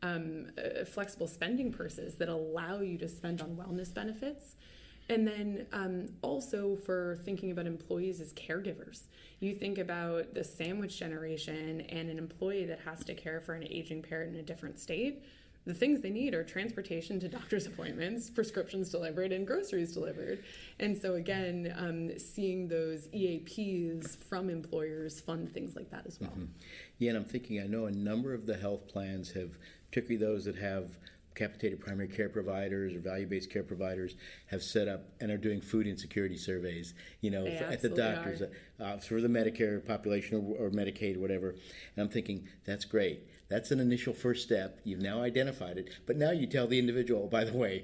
um, 0.02 0.48
uh, 0.58 0.86
flexible 0.86 1.28
spending 1.28 1.74
purses 1.74 2.16
that 2.16 2.30
allow 2.30 2.80
you 2.80 2.98
to 3.00 3.10
spend 3.10 3.42
on 3.42 3.58
wellness 3.58 3.94
benefits. 3.94 4.56
And 5.12 5.28
then 5.28 5.68
um, 5.74 6.08
also 6.22 6.78
for 6.78 7.20
thinking 7.26 7.52
about 7.52 7.68
employees 7.68 8.22
as 8.22 8.34
caregivers. 8.34 9.04
You 9.40 9.54
think 9.54 9.78
about 9.78 10.34
the 10.34 10.44
sandwich 10.44 10.98
generation 10.98 11.82
and 11.82 12.10
an 12.10 12.18
employee 12.18 12.66
that 12.66 12.80
has 12.86 13.04
to 13.06 13.14
care 13.14 13.42
for 13.42 13.54
an 13.54 13.68
aging 13.70 14.04
parent 14.04 14.34
in 14.34 14.40
a 14.40 14.44
different 14.44 14.80
state 14.80 15.22
the 15.66 15.74
things 15.76 16.02
they 16.02 16.10
need 16.10 16.34
are 16.34 16.44
transportation 16.44 17.20
to 17.20 17.28
doctor's 17.28 17.66
appointments, 17.68 18.30
prescriptions 18.30 18.90
delivered, 18.90 19.32
and 19.32 19.46
groceries 19.46 19.94
delivered. 19.94 20.44
And 20.80 20.98
so, 20.98 21.16
again, 21.16 21.74
um, 21.78 22.18
seeing 22.18 22.68
those 22.68 23.08
EAPs 23.10 24.16
from 24.16 24.50
employers 24.50 25.20
fund 25.20 25.54
things 25.54 25.76
like 25.76 25.92
that 25.92 26.08
as 26.08 26.20
well. 26.20 26.32
Mm-hmm. 26.32 26.46
Yeah, 26.98 27.10
and 27.10 27.18
I'm 27.20 27.26
thinking, 27.26 27.62
I 27.62 27.68
know 27.68 27.86
a 27.86 27.92
number 27.92 28.34
of 28.34 28.46
the 28.46 28.58
health 28.58 28.88
plans 28.88 29.32
have, 29.32 29.58
particularly 29.90 30.26
those 30.26 30.46
that 30.46 30.56
have 30.56 30.98
capitated 31.36 31.80
primary 31.80 32.08
care 32.08 32.30
providers 32.30 32.94
or 32.94 33.00
value-based 33.00 33.50
care 33.50 33.64
providers 33.64 34.16
have 34.48 34.62
set 34.62 34.88
up 34.88 35.06
and 35.20 35.32
are 35.32 35.38
doing 35.38 35.62
food 35.62 35.88
insecurity 35.88 36.38
surveys 36.38 36.94
you 37.22 37.32
know 37.32 37.46
for, 37.46 37.64
at 37.66 37.82
the 37.82 37.90
doctors 37.90 38.42
uh, 38.80 38.98
for 38.98 39.22
the 39.22 39.28
medicare 39.28 39.86
population 39.86 40.56
or, 40.60 40.68
or 40.68 40.70
medicaid 40.70 41.18
or 41.18 41.20
whatever. 41.20 41.50
And 41.50 42.00
i'm 42.00 42.10
thinking 42.10 42.48
that's 42.66 42.86
great. 42.86 43.28
That's 43.50 43.72
an 43.72 43.82
initial 43.82 44.14
first 44.14 44.44
step. 44.44 44.80
You've 44.86 45.02
now 45.02 45.22
identified 45.24 45.78
it, 45.78 45.90
but 46.06 46.16
now 46.16 46.32
you 46.32 46.48
tell 46.48 46.68
the 46.68 46.80
individual, 46.80 47.24
oh, 47.26 47.28
by 47.28 47.44
the 47.44 47.52
way, 47.52 47.84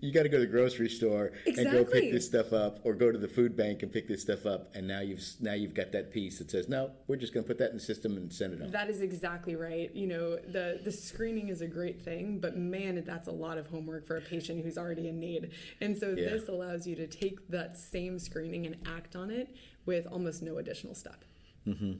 you 0.00 0.12
got 0.12 0.22
to 0.22 0.28
go 0.28 0.38
to 0.38 0.46
the 0.46 0.50
grocery 0.50 0.88
store 0.88 1.32
exactly. 1.44 1.78
and 1.78 1.86
go 1.86 1.92
pick 1.92 2.12
this 2.12 2.26
stuff 2.26 2.52
up, 2.52 2.80
or 2.84 2.94
go 2.94 3.10
to 3.10 3.18
the 3.18 3.28
food 3.28 3.56
bank 3.56 3.82
and 3.82 3.92
pick 3.92 4.08
this 4.08 4.22
stuff 4.22 4.46
up. 4.46 4.70
And 4.74 4.86
now 4.86 5.00
you've 5.00 5.22
now 5.40 5.54
you've 5.54 5.74
got 5.74 5.92
that 5.92 6.12
piece 6.12 6.38
that 6.38 6.50
says, 6.50 6.68
no, 6.68 6.90
we're 7.06 7.16
just 7.16 7.32
going 7.34 7.44
to 7.44 7.48
put 7.48 7.58
that 7.58 7.70
in 7.70 7.76
the 7.76 7.82
system 7.82 8.16
and 8.16 8.32
send 8.32 8.54
it 8.54 8.62
on. 8.62 8.70
That 8.70 8.90
is 8.90 9.00
exactly 9.00 9.56
right. 9.56 9.94
You 9.94 10.06
know, 10.06 10.36
the 10.36 10.80
the 10.82 10.92
screening 10.92 11.48
is 11.48 11.60
a 11.60 11.66
great 11.66 12.02
thing, 12.02 12.38
but 12.38 12.56
man, 12.56 13.02
that's 13.06 13.28
a 13.28 13.32
lot 13.32 13.58
of 13.58 13.66
homework 13.68 14.06
for 14.06 14.16
a 14.16 14.22
patient 14.22 14.64
who's 14.64 14.78
already 14.78 15.08
in 15.08 15.20
need. 15.20 15.50
And 15.80 15.96
so 15.96 16.08
yeah. 16.08 16.30
this 16.30 16.48
allows 16.48 16.86
you 16.86 16.96
to 16.96 17.06
take 17.06 17.48
that 17.48 17.76
same 17.76 18.18
screening 18.18 18.66
and 18.66 18.76
act 18.86 19.16
on 19.16 19.30
it 19.30 19.54
with 19.84 20.06
almost 20.06 20.42
no 20.42 20.58
additional 20.58 20.94
step. 20.94 21.24
Mm-hmm. 21.66 21.92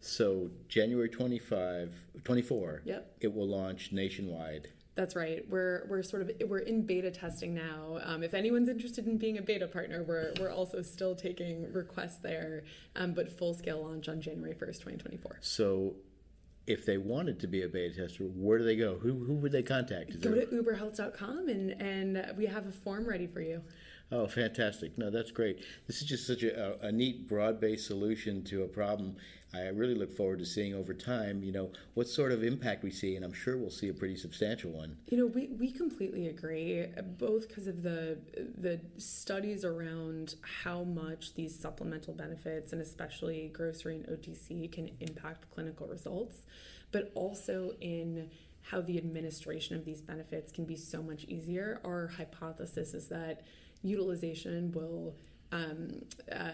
So 0.00 0.50
January 0.68 1.08
25, 1.08 1.94
24, 2.24 2.82
yep. 2.84 3.16
it 3.20 3.34
will 3.34 3.48
launch 3.48 3.92
nationwide. 3.92 4.68
That's 4.98 5.14
right. 5.14 5.48
We're 5.48 5.86
we're 5.88 6.02
sort 6.02 6.22
of 6.22 6.32
we're 6.48 6.58
in 6.58 6.82
beta 6.82 7.12
testing 7.12 7.54
now. 7.54 8.00
Um, 8.02 8.24
if 8.24 8.34
anyone's 8.34 8.68
interested 8.68 9.06
in 9.06 9.16
being 9.16 9.38
a 9.38 9.42
beta 9.42 9.68
partner, 9.68 10.02
we're 10.02 10.32
we're 10.40 10.50
also 10.50 10.82
still 10.82 11.14
taking 11.14 11.72
requests 11.72 12.16
there, 12.16 12.64
um, 12.96 13.12
but 13.12 13.30
full 13.30 13.54
scale 13.54 13.80
launch 13.80 14.08
on 14.08 14.20
January 14.20 14.54
first, 14.54 14.82
twenty 14.82 14.98
twenty 14.98 15.16
four. 15.16 15.38
So, 15.40 15.94
if 16.66 16.84
they 16.84 16.98
wanted 16.98 17.38
to 17.38 17.46
be 17.46 17.62
a 17.62 17.68
beta 17.68 17.94
tester, 17.94 18.24
where 18.24 18.58
do 18.58 18.64
they 18.64 18.74
go? 18.74 18.98
Who 18.98 19.22
who 19.24 19.34
would 19.34 19.52
they 19.52 19.62
contact? 19.62 20.10
Is 20.10 20.16
go 20.16 20.32
there... 20.32 20.46
to 20.46 20.62
uberhealth.com 20.64 21.48
and 21.48 21.80
and 21.80 22.36
we 22.36 22.46
have 22.46 22.66
a 22.66 22.72
form 22.72 23.08
ready 23.08 23.28
for 23.28 23.40
you. 23.40 23.62
Oh, 24.10 24.26
fantastic! 24.26 24.96
No, 24.96 25.10
that's 25.10 25.30
great. 25.30 25.64
This 25.86 26.00
is 26.00 26.08
just 26.08 26.26
such 26.26 26.42
a, 26.42 26.78
a 26.86 26.90
neat, 26.90 27.28
broad-based 27.28 27.86
solution 27.86 28.42
to 28.44 28.62
a 28.62 28.66
problem. 28.68 29.16
I 29.52 29.68
really 29.68 29.94
look 29.94 30.14
forward 30.14 30.38
to 30.40 30.46
seeing 30.46 30.74
over 30.74 30.92
time, 30.92 31.42
you 31.42 31.52
know, 31.52 31.70
what 31.94 32.06
sort 32.06 32.32
of 32.32 32.42
impact 32.42 32.84
we 32.84 32.90
see, 32.90 33.16
and 33.16 33.24
I'm 33.24 33.32
sure 33.32 33.56
we'll 33.56 33.70
see 33.70 33.88
a 33.88 33.94
pretty 33.94 34.16
substantial 34.16 34.70
one. 34.70 34.96
You 35.08 35.18
know, 35.18 35.26
we, 35.26 35.48
we 35.48 35.70
completely 35.70 36.28
agree, 36.28 36.86
both 37.18 37.48
because 37.48 37.66
of 37.66 37.82
the 37.82 38.18
the 38.56 38.80
studies 38.96 39.64
around 39.64 40.36
how 40.64 40.84
much 40.84 41.34
these 41.34 41.58
supplemental 41.58 42.14
benefits, 42.14 42.72
and 42.72 42.80
especially 42.80 43.50
grocery 43.52 43.96
and 43.96 44.06
OTC, 44.06 44.72
can 44.72 44.90
impact 45.00 45.50
clinical 45.54 45.86
results, 45.86 46.46
but 46.92 47.10
also 47.14 47.72
in 47.80 48.30
how 48.62 48.80
the 48.80 48.98
administration 48.98 49.76
of 49.76 49.84
these 49.84 50.00
benefits 50.00 50.52
can 50.52 50.64
be 50.64 50.76
so 50.76 51.02
much 51.02 51.24
easier. 51.24 51.80
Our 51.84 52.08
hypothesis 52.08 52.92
is 52.92 53.08
that 53.08 53.42
utilization 53.82 54.72
will 54.72 55.16
um, 55.50 56.02
uh, 56.30 56.50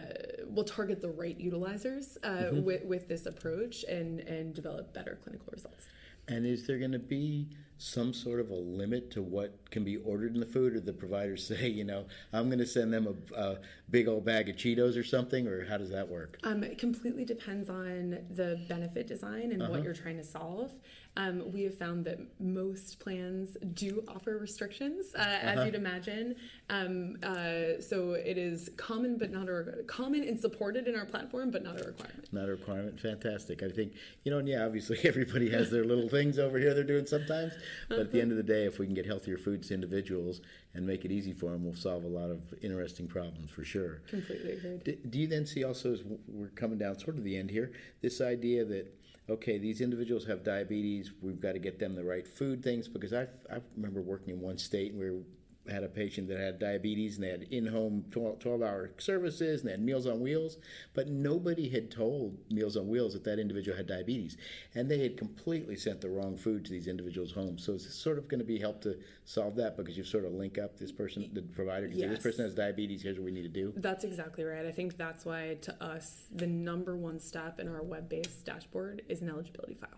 will 0.47 0.65
target 0.65 1.01
the 1.01 1.11
right 1.11 1.39
utilizers 1.39 2.17
uh, 2.23 2.29
mm-hmm. 2.29 2.63
with, 2.63 2.85
with 2.85 3.09
this 3.09 3.27
approach 3.27 3.85
and, 3.85 4.21
and 4.21 4.55
develop 4.55 4.95
better 4.95 5.19
clinical 5.23 5.49
results. 5.53 5.87
And 6.29 6.47
is 6.47 6.67
there 6.67 6.79
going 6.79 6.93
to 6.93 6.99
be 6.99 7.49
some 7.77 8.15
sort 8.15 8.41
of 8.41 8.51
a 8.51 8.55
limit 8.55 9.11
to 9.11 9.21
what 9.21 9.71
can 9.71 9.85
be 9.85 9.97
ordered 9.97 10.33
in 10.35 10.41
the 10.41 10.47
food, 10.47 10.75
or 10.75 10.81
the 10.81 10.93
providers 10.93 11.47
say, 11.49 11.69
you 11.69 11.85
know, 11.85 12.07
I'm 12.33 12.47
going 12.47 12.59
to 12.61 12.67
send 12.67 12.93
them 12.93 13.07
a, 13.07 13.39
a 13.39 13.59
big 13.91 14.09
old 14.09 14.25
bag 14.25 14.49
of 14.49 14.57
Cheetos 14.57 14.99
or 14.99 15.05
something, 15.05 15.47
or 15.47 15.67
how 15.67 15.77
does 15.77 15.91
that 15.91 16.09
work? 16.09 16.39
Um, 16.45 16.63
it 16.63 16.79
completely 16.79 17.25
depends 17.25 17.69
on 17.69 18.19
the 18.31 18.65
benefit 18.69 19.07
design 19.07 19.53
and 19.53 19.63
uh-huh. 19.63 19.73
what 19.73 19.83
you're 19.83 19.95
trying 19.95 20.17
to 20.19 20.25
solve. 20.25 20.73
Um, 21.17 21.53
we 21.53 21.63
have 21.63 21.77
found 21.79 22.05
that 22.07 22.19
most 22.41 22.99
plans 22.99 23.57
do 23.75 24.03
offer 24.09 24.37
restrictions, 24.37 25.15
uh, 25.15 25.19
uh-huh. 25.19 25.47
as 25.47 25.67
you'd 25.67 25.75
imagine. 25.75 26.35
Um, 26.71 27.19
uh, 27.23 27.81
so 27.81 28.13
it 28.13 28.37
is 28.37 28.71
common, 28.77 29.17
but 29.17 29.31
not 29.31 29.49
a 29.49 29.85
common 29.87 30.25
and 30.25 30.39
supported 30.39 30.89
in 30.89 30.97
our 30.97 31.05
platform, 31.05 31.51
but 31.51 31.63
not 31.63 31.81
a 31.81 31.85
requirement. 31.85 32.33
Not 32.33 32.49
a 32.49 32.53
requirement. 32.53 32.99
Fantastic. 32.99 33.63
I 33.63 33.69
think 33.69 33.93
you 34.25 34.33
know, 34.33 34.39
and 34.39 34.49
yeah, 34.49 34.65
obviously 34.65 34.99
everybody 35.05 35.51
has 35.51 35.71
their 35.71 35.85
little 35.85 36.09
things 36.09 36.39
over 36.39 36.59
here 36.59 36.75
they're 36.75 36.83
doing 36.83 37.07
sometimes, 37.07 37.53
but 37.89 37.95
uh-huh. 37.95 38.05
at 38.05 38.11
the 38.11 38.21
end 38.21 38.33
of 38.33 38.37
the 38.37 38.43
day, 38.43 38.65
if 38.65 38.79
we 38.79 38.87
can 38.87 38.95
get 38.95 39.07
healthier 39.07 39.39
foods 39.39 39.69
to 39.69 39.75
individuals 39.75 40.41
and 40.75 40.85
make 40.85 41.05
it 41.05 41.13
easy 41.13 41.33
for 41.33 41.51
them, 41.51 41.65
we'll 41.65 41.75
solve 41.75 42.05
a 42.05 42.09
lot 42.09 42.31
of 42.31 42.41
interesting 42.63 43.07
problems 43.07 43.51
for 43.51 43.65
sure. 43.65 44.03
Completely 44.09 44.53
agreed. 44.53 44.85
Do, 44.85 44.97
do 45.09 45.19
you 45.19 45.27
then 45.29 45.47
see 45.47 45.63
also, 45.63 45.93
as 45.93 46.03
we're 46.27 46.49
coming 46.49 46.79
down 46.79 46.99
sort 46.99 47.17
of 47.17 47.23
the 47.23 47.37
end 47.37 47.51
here, 47.51 47.71
this 48.03 48.21
idea 48.21 48.65
that 48.65 48.93
okay, 49.29 49.59
these 49.59 49.81
individuals 49.81 50.27
have 50.27 50.45
diabetes. 50.45 51.13
We've 51.23 51.41
got 51.41 51.53
to 51.53 51.59
get 51.59 51.79
them 51.79 51.95
the 51.95 52.05
right 52.05 52.27
food 52.27 52.63
things 52.63 52.89
because 52.89 53.13
I 53.13 53.23
I 53.51 53.61
remember 53.77 54.01
working 54.01 54.35
in 54.35 54.41
one 54.41 54.59
state 54.59 54.93
and 54.93 55.01
we 55.01 55.11
were 55.11 55.23
had 55.71 55.83
a 55.83 55.89
patient 55.89 56.29
that 56.29 56.39
had 56.39 56.59
diabetes 56.59 57.17
and 57.17 57.25
they 57.25 57.31
had 57.31 57.43
in-home 57.51 58.05
12-hour 58.11 58.93
services 58.99 59.61
and 59.61 59.69
they 59.69 59.73
had 59.73 59.81
Meals 59.81 60.07
on 60.07 60.21
Wheels, 60.21 60.59
but 60.93 61.09
nobody 61.09 61.69
had 61.69 61.91
told 61.91 62.37
Meals 62.51 62.77
on 62.77 62.89
Wheels 62.89 63.15
that 63.15 63.25
that 63.25 63.39
individual 63.39 63.77
had 63.77 63.87
diabetes, 63.87 64.37
and 64.75 64.91
they 64.91 65.03
had 65.03 65.17
completely 65.17 65.77
sent 65.77 66.01
the 66.01 66.09
wrong 66.09 66.37
food 66.37 66.65
to 66.65 66.71
these 66.71 66.87
individuals' 66.87 67.33
homes. 67.33 67.65
So 67.65 67.73
it's 67.75 67.95
sort 67.95 68.19
of 68.19 68.29
going 68.29 68.41
to 68.41 68.45
be 68.45 68.59
help 68.59 68.83
to 68.83 68.99
solve 69.25 69.57
that 69.57 69.77
because 69.77 69.97
you 69.97 70.05
sort 70.05 70.25
of 70.25 70.33
link 70.33 70.59
up 70.59 70.79
this 70.79 70.93
person, 70.93 71.31
the 71.33 71.43
provider, 71.43 71.89
can 71.89 71.99
say 71.99 72.09
this 72.09 72.19
person 72.19 72.45
has 72.45 72.55
diabetes. 72.55 73.03
Here's 73.03 73.17
what 73.17 73.25
we 73.25 73.33
need 73.33 73.43
to 73.43 73.49
do. 73.49 73.73
That's 73.77 74.05
exactly 74.05 74.45
right. 74.45 74.67
I 74.67 74.73
think 74.73 74.97
that's 74.97 75.25
why, 75.25 75.57
to 75.63 75.83
us, 75.83 76.27
the 76.31 76.47
number 76.47 76.97
one 76.97 77.19
step 77.21 77.59
in 77.59 77.69
our 77.69 77.83
web 77.83 78.09
based 78.09 78.45
dashboard 78.45 79.03
is 79.09 79.23
an 79.23 79.31
eligibility 79.31 79.75
file. 79.75 79.89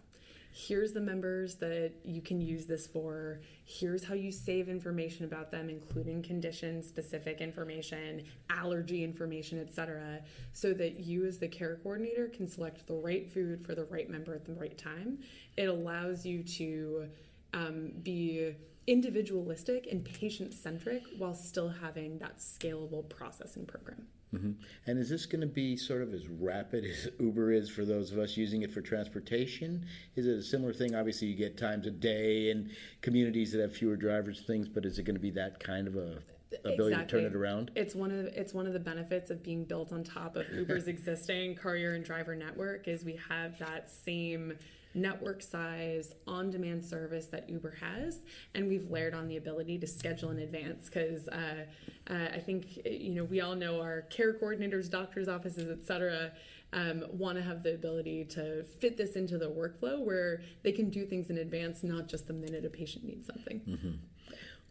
Here's 0.59 0.95
the 0.95 1.03
members 1.03 1.57
that 1.57 1.93
you 2.03 2.23
can 2.23 2.41
use 2.41 2.65
this 2.65 2.87
for. 2.87 3.43
Here's 3.67 4.03
how 4.03 4.15
you 4.15 4.33
save 4.33 4.71
information 4.71 5.27
about 5.27 5.51
them, 5.51 5.69
including 5.69 6.23
condition 6.23 6.83
specific 6.83 7.43
information, 7.43 8.25
allergy 8.49 9.05
information, 9.05 9.61
etc., 9.61 10.21
so 10.55 10.73
that 10.73 11.01
you, 11.01 11.27
as 11.27 11.39
the 11.39 11.47
care 11.47 11.77
coordinator, 11.83 12.29
can 12.29 12.49
select 12.49 12.87
the 12.87 12.95
right 12.95 13.31
food 13.31 13.67
for 13.67 13.75
the 13.75 13.85
right 13.85 14.09
member 14.09 14.35
at 14.35 14.47
the 14.47 14.55
right 14.55 14.79
time. 14.79 15.19
It 15.59 15.69
allows 15.69 16.25
you 16.25 16.43
to 16.43 17.09
um, 17.53 17.93
be 18.03 18.55
individualistic 18.87 19.89
and 19.91 20.05
patient 20.05 20.55
centric 20.55 21.03
while 21.19 21.35
still 21.35 21.69
having 21.69 22.19
that 22.19 22.39
scalable 22.39 23.09
processing 23.09 23.67
program. 23.67 24.07
Mm-hmm. 24.35 24.53
And 24.87 24.99
is 24.99 25.09
this 25.09 25.25
going 25.25 25.41
to 25.41 25.47
be 25.47 25.77
sort 25.77 26.03
of 26.03 26.13
as 26.13 26.29
rapid 26.29 26.85
as 26.85 27.09
Uber 27.21 27.53
is 27.53 27.71
for 27.71 27.85
those 27.85 28.13
of 28.13 28.19
us 28.19 28.37
using 28.37 28.63
it 28.63 28.73
for 28.73 28.81
transportation? 28.81 29.87
Is 30.15 30.27
it 30.27 30.37
a 30.37 30.43
similar 30.43 30.73
thing? 30.73 30.95
Obviously, 30.95 31.29
you 31.29 31.37
get 31.37 31.57
times 31.57 31.87
a 31.87 31.91
day 31.91 32.51
and 32.51 32.71
communities 33.03 33.53
that 33.53 33.61
have 33.61 33.75
fewer 33.75 33.97
drivers, 33.97 34.43
things, 34.47 34.69
but 34.69 34.85
is 34.85 34.99
it 34.99 35.05
going 35.05 35.15
to 35.15 35.21
be 35.21 35.31
that 35.33 35.61
kind 35.61 35.87
of 35.87 35.97
a 35.97 36.19
ability 36.65 36.97
to 36.97 37.07
turn 37.07 37.25
it 37.25 37.35
around? 37.35 37.71
It's 37.75 37.95
one 37.95 38.11
of 38.11 38.27
it's 38.27 38.53
one 38.53 38.67
of 38.67 38.73
the 38.73 38.81
benefits 38.81 39.31
of 39.31 39.43
being 39.43 39.65
built 39.65 39.93
on 39.93 40.05
top 40.05 40.37
of 40.37 40.49
Uber's 40.53 40.89
existing 40.89 41.55
courier 41.57 41.95
and 41.95 42.05
driver 42.05 42.35
network 42.35 42.89
is 42.89 43.05
we 43.05 43.19
have 43.29 43.59
that 43.59 43.91
same 43.91 44.55
network 44.97 45.43
size 45.43 46.15
on-demand 46.27 46.85
service 46.85 47.27
that 47.27 47.49
Uber 47.49 47.77
has, 47.81 48.21
and 48.55 48.69
we've 48.69 48.91
layered 48.91 49.15
on 49.15 49.29
the 49.29 49.37
ability 49.37 49.79
to 49.79 49.87
schedule 49.87 50.31
in 50.31 50.39
advance 50.39 50.87
because 50.87 51.29
uh, 51.29 51.65
uh, 52.09 52.29
I 52.35 52.39
think 52.39 52.79
you 52.85 53.15
know 53.15 53.25
we 53.25 53.41
all 53.41 53.55
know 53.55 53.81
our 53.81 54.03
care 54.03 54.33
coordinators, 54.35 54.91
doctors' 54.91 55.29
offices, 55.29 55.71
etc. 55.71 56.33
Um, 56.73 57.05
want 57.11 57.39
to 57.39 57.45
have 57.45 57.63
the 57.63 57.75
ability 57.75 58.25
to 58.31 58.65
fit 58.65 58.97
this 58.97 59.15
into 59.15 59.39
their 59.39 59.49
workflow 59.49 60.05
where 60.05 60.41
they 60.63 60.73
can 60.73 60.91
do 60.91 61.07
things 61.07 61.31
in 61.31 61.39
advance, 61.39 61.85
not 61.85 62.09
just 62.09 62.27
the 62.27 62.33
minute 62.35 62.65
a 62.65 62.69
patient 62.71 63.05
needs 63.05 63.27
something. 63.27 64.01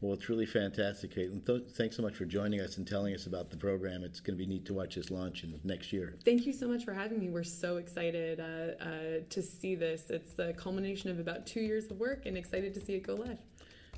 Well, 0.02 0.14
it's 0.14 0.30
really 0.30 0.46
fantastic, 0.46 1.16
Caitlin. 1.16 1.46
Th- 1.46 1.64
thanks 1.76 1.96
so 1.96 2.04
much 2.04 2.16
for 2.16 2.26
joining 2.26 2.60
us 2.60 2.78
and 2.78 2.88
telling 2.88 3.14
us 3.16 3.28
about 3.28 3.50
the 3.50 3.58
program. 3.58 4.04
It's 4.04 4.20
going 4.20 4.38
to 4.38 4.44
be 4.44 4.48
neat 4.48 4.66
to 4.66 4.74
watch 4.74 4.96
this 4.96 5.10
launch 5.10 5.44
in 5.44 5.60
next 5.64 5.94
year. 5.94 6.16
Thank 6.26 6.46
you 6.46 6.54
so 6.54 6.68
much 6.68 6.84
for 6.84 6.94
having 6.94 7.20
me. 7.20 7.30
We're 7.30 7.44
so 7.44 7.78
excited 7.78 8.40
uh, 8.40 8.84
uh, 8.84 8.90
to 9.30 9.42
see 9.42 9.74
this. 9.76 10.10
It's 10.10 10.34
the 10.34 10.54
culmination 10.54 11.10
of 11.10 11.20
about 11.20 11.48
two 11.48 11.62
years 11.62 11.90
of 11.90 11.98
work 11.98 12.26
and 12.26 12.38
excited 12.38 12.74
to 12.74 12.82
see 12.82 12.94
it 12.94 13.08
go 13.08 13.16
live. 13.16 13.40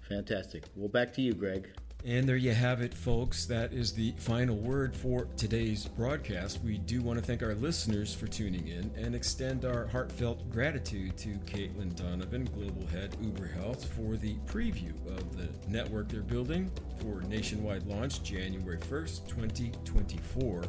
Fantastic. 0.07 0.65
Well, 0.75 0.87
back 0.87 1.13
to 1.15 1.21
you, 1.21 1.33
Greg. 1.33 1.67
And 2.05 2.29
there 2.29 2.37
you 2.37 2.53
have 2.53 2.81
it, 2.81 2.93
folks. 2.93 3.45
That 3.47 3.73
is 3.73 3.91
the 3.91 4.13
final 4.17 4.55
word 4.55 4.95
for 4.95 5.27
today's 5.35 5.85
broadcast. 5.87 6.61
We 6.63 6.77
do 6.77 7.01
want 7.01 7.19
to 7.19 7.25
thank 7.25 7.41
our 7.43 7.55
listeners 7.55 8.13
for 8.13 8.27
tuning 8.27 8.67
in 8.67 8.91
and 8.95 9.13
extend 9.13 9.65
our 9.65 9.87
heartfelt 9.87 10.49
gratitude 10.49 11.17
to 11.17 11.29
Caitlin 11.45 11.95
Donovan, 11.95 12.45
Global 12.53 12.85
Head 12.87 13.17
Uber 13.21 13.47
Health, 13.47 13.91
for 13.93 14.15
the 14.15 14.35
preview 14.45 14.93
of 15.07 15.35
the 15.35 15.49
network 15.67 16.07
they're 16.07 16.21
building 16.21 16.71
for 17.01 17.21
nationwide 17.23 17.85
launch 17.87 18.23
January 18.23 18.77
1st, 18.77 19.27
2024. 19.27 20.63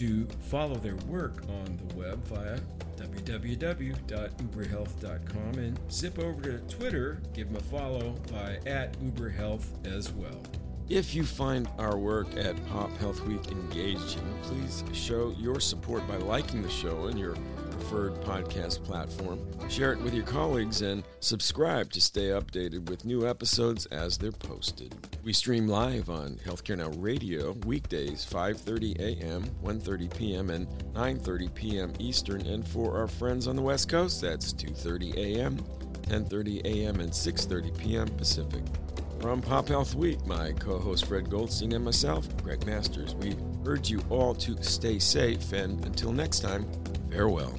Do 0.00 0.26
follow 0.48 0.74
their 0.76 0.96
work 1.08 1.42
on 1.46 1.76
the 1.76 1.94
web 1.94 2.26
via 2.26 2.58
www.uberhealth.com 2.96 5.58
and 5.58 5.78
zip 5.92 6.18
over 6.18 6.40
to 6.40 6.58
Twitter, 6.74 7.20
give 7.34 7.48
them 7.48 7.56
a 7.56 7.62
follow 7.64 8.14
via 8.28 8.58
at 8.64 8.98
uberhealth 9.00 9.66
as 9.86 10.10
well. 10.10 10.40
If 10.88 11.14
you 11.14 11.24
find 11.24 11.68
our 11.78 11.98
work 11.98 12.34
at 12.38 12.56
Pop 12.68 12.96
Health 12.96 13.20
Week 13.26 13.46
engaging, 13.52 14.24
please 14.44 14.82
show 14.94 15.34
your 15.38 15.60
support 15.60 16.08
by 16.08 16.16
liking 16.16 16.62
the 16.62 16.70
show 16.70 17.08
and 17.08 17.18
your 17.18 17.36
preferred 17.90 18.14
podcast 18.22 18.84
platform. 18.84 19.40
Share 19.68 19.92
it 19.92 20.00
with 20.00 20.14
your 20.14 20.24
colleagues 20.24 20.82
and 20.82 21.02
subscribe 21.18 21.90
to 21.90 22.00
stay 22.00 22.28
updated 22.28 22.88
with 22.88 23.04
new 23.04 23.26
episodes 23.26 23.86
as 23.86 24.16
they're 24.16 24.30
posted. 24.30 24.94
We 25.24 25.32
stream 25.32 25.66
live 25.66 26.08
on 26.08 26.36
Healthcare 26.46 26.78
Now 26.78 26.90
Radio 27.00 27.52
weekdays 27.66 28.24
5:30 28.24 29.00
a.m., 29.00 29.44
1:30 29.64 30.16
p.m., 30.16 30.50
and 30.50 30.68
9:30 30.94 31.54
p.m. 31.54 31.92
Eastern, 31.98 32.42
and 32.46 32.66
for 32.66 32.96
our 32.96 33.08
friends 33.08 33.48
on 33.48 33.56
the 33.56 33.62
West 33.62 33.88
Coast, 33.88 34.20
that's 34.20 34.52
2:30 34.52 35.16
a.m., 35.16 35.56
10:30 36.02 36.64
a.m., 36.64 37.00
and 37.00 37.10
6:30 37.10 37.76
p.m. 37.76 38.08
Pacific. 38.10 38.62
From 39.20 39.42
Pop 39.42 39.68
Health 39.68 39.96
Week, 39.96 40.24
my 40.26 40.52
co 40.52 40.78
host 40.78 41.06
Fred 41.06 41.28
Goldstein 41.28 41.72
and 41.72 41.84
myself, 41.84 42.28
Greg 42.42 42.64
Masters, 42.66 43.16
we 43.16 43.36
urge 43.66 43.90
you 43.90 44.00
all 44.10 44.34
to 44.36 44.62
stay 44.62 45.00
safe 45.00 45.52
and 45.52 45.84
until 45.84 46.12
next 46.12 46.40
time, 46.40 46.64
farewell. 47.10 47.58